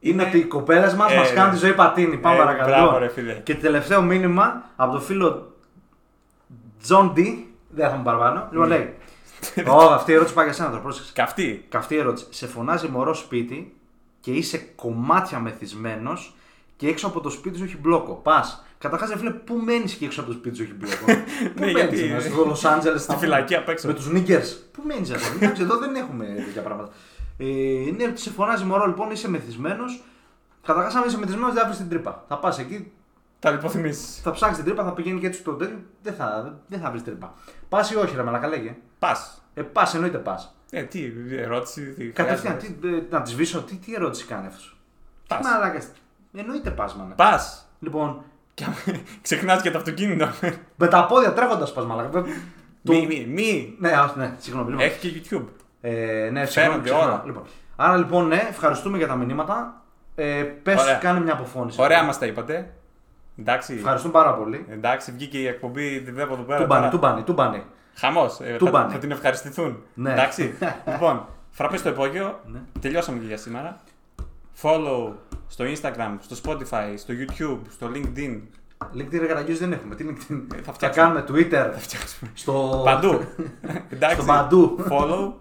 [0.00, 2.16] είναι, Είναι- ότι οι κοπέλες μας Ε, μας κάνουν τη ζωή πατίνι.
[2.16, 2.68] Πάμε ε, παρακάτω.
[2.68, 3.32] μπράβο, Λοιπόν, ρε φίλε.
[3.32, 5.53] Και τελευταίο μήνυμα από το φίλο
[6.88, 7.34] John D.
[7.68, 8.48] Δεν θα μου παραπάνω.
[8.50, 8.94] Λοιπόν, λέει.
[9.68, 11.12] Ω, αυτή η ερώτηση πάει για σένα τώρα, πρόσεξε.
[11.14, 11.64] Καυτή.
[11.68, 12.26] Καυτή ερώτηση.
[12.30, 13.74] Σε φωνάζει μωρό σπίτι
[14.20, 16.36] και είσαι κομμάτια μεθυσμένος
[16.76, 18.12] και έξω από το σπίτι σου έχει μπλόκο.
[18.14, 18.64] Πας.
[18.78, 21.04] Καταρχάς, φίλε, πού μένεις και έξω από το σπίτι σου έχει μπλόκο;
[21.54, 23.86] πού Ναι, μένεις, γιατί- στο Λο Άντζελε, Στη φυλακή απ' έξω.
[23.86, 24.40] Με τους νίκερ.
[24.72, 25.24] Πού μένεις εδώ.
[25.40, 26.92] Εντάξει, εδώ δεν έχουμε τέτοια πράγματα.
[27.38, 27.44] Ε,
[27.96, 30.02] ναι, σε φωνάζει μωρό, λοιπόν, είσαι μεθυσμένος.
[30.66, 32.24] Καταρχάς, αν είσαι μεθυσμένος, δεν θα βρεις την τρύπα.
[32.28, 32.92] Θα πας εκεί,
[33.44, 34.20] Τα λιποθυμήσεις.
[34.22, 35.78] θα ψάξεις την τρύπα, θα πηγαίνει και έτσι στο τέτοιο.
[36.02, 37.34] Δεν θα, δεν θα βρεις τρύπα.
[37.68, 38.76] Πας ή όχι, ρε Μαλακά, λέγε.
[38.98, 39.42] Πας.
[39.54, 40.54] Ε, πας, εννοείται πας.
[40.70, 41.82] Ε, τι ερώτηση.
[41.82, 42.88] Τι Κατευθείαν, χρειάζεται.
[42.88, 44.76] τι, ε, να της σβήσω, τι, τι ερώτηση κάνει αυτός.
[45.28, 45.38] Πας.
[45.38, 45.88] Τι μαλάκας.
[46.36, 47.14] Εννοείται πας, μάνα.
[47.14, 47.68] Πας.
[47.80, 48.22] Λοιπόν,
[49.22, 50.28] Ξεχνά και το αυτοκίνητο.
[50.76, 52.08] με τα πόδια τρέχοντας πας, μαλάκα.
[52.10, 52.26] Το-
[52.92, 53.76] Μη, μη, μη.
[53.78, 54.70] Ναι, α, ναι, συγγνώμη.
[54.70, 54.84] Λοιπόν.
[54.86, 55.44] Έχει και YouTube.
[55.80, 55.90] Ε,
[56.32, 57.04] ναι, Φαίνονται συγγνώμη, ξεχνάω.
[57.06, 57.22] όλα.
[57.26, 57.42] Λοιπόν.
[57.76, 59.82] Άρα λοιπόν, ναι, ευχαριστούμε για τα μηνύματα.
[60.14, 60.94] Ε, πες, Ωραία.
[60.94, 61.80] κάνε μια αποφώνηση.
[61.82, 62.74] Ωραία μας τα είπατε.
[63.38, 64.66] Εντάξει, Ευχαριστούμε πάρα πολύ.
[64.70, 66.58] εντάξει, βγήκε η εκπομπή, τη βλέπω εδώ πέρα.
[66.60, 66.90] Τούμπανι, τώρα.
[66.90, 67.62] τούμπανι, τούμπανι.
[67.94, 68.36] Χαμός.
[68.36, 68.92] θα, Τούμπανι.
[68.92, 69.82] θα την ευχαριστηθούν.
[69.94, 70.12] Ναι.
[70.12, 70.54] Εντάξει.
[70.92, 72.40] λοιπόν, φραπέ στο υπόγειο.
[72.46, 72.58] Ναι.
[72.80, 73.80] Τελειώσαμε και για σήμερα.
[74.62, 75.12] Follow
[75.48, 78.40] στο Instagram, στο Spotify, στο YouTube, στο LinkedIn.
[78.96, 79.94] LinkedIn ρε Καραγκιόζη δεν έχουμε.
[79.94, 81.04] Τι LinkedIn; Ε, θα Θα φτιάξουμε.
[81.06, 81.70] κάνουμε Twitter.
[82.34, 82.82] στο...
[82.84, 83.20] Παντού.
[83.94, 84.16] Εντάξει.
[84.16, 84.76] Στο παντού.
[84.90, 85.32] Follow.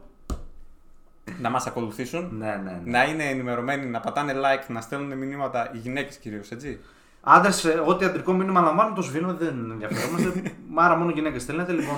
[1.42, 2.30] να μας ακολουθήσουν.
[2.38, 2.82] ναι, ναι.
[2.84, 2.92] ναι.
[2.92, 6.80] Να είναι ενημερωμένοι, να πατάνε like, να στέλνουν μηνύματα οι γυναίκες κυρίως, έτσι.
[7.26, 10.56] Άντρες, ό,τι αντρικό μήνυμα λαμβάνουν, το σβήνουμε, δεν ενδιαφερόμαστε.
[10.76, 11.72] Άρα μόνο γυναίκες στέλνετε.
[11.72, 11.98] Λοιπόν,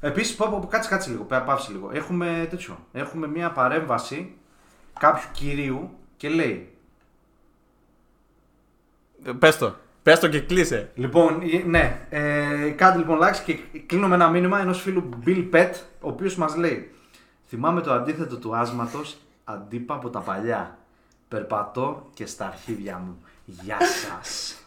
[0.00, 1.90] επίσης, πω, πω, κάτσε, κάτσε λίγο, πέ- πάυσε λίγο.
[1.92, 2.78] Έχουμε τέτοιο.
[2.92, 4.34] Έχουμε μια παρέμβαση
[4.98, 6.72] κάποιου κυρίου και λέει.
[9.38, 9.74] Πες το.
[10.02, 10.90] Πες το και κλείσε.
[10.94, 15.48] Λοιπόν, ε, ναι, ε, κάντε λοιπόν likes και κλείνω με ένα μήνυμα ενός φίλου Bill
[15.52, 16.94] Pet, ο οποίος μας λέει:
[17.48, 20.78] Θυμάμαι το αντίθετο του άσματος, αντίπα από τα παλιά.
[21.28, 23.18] Περπατώ και στα αρχίδια μου.
[23.44, 24.61] Γεια σας.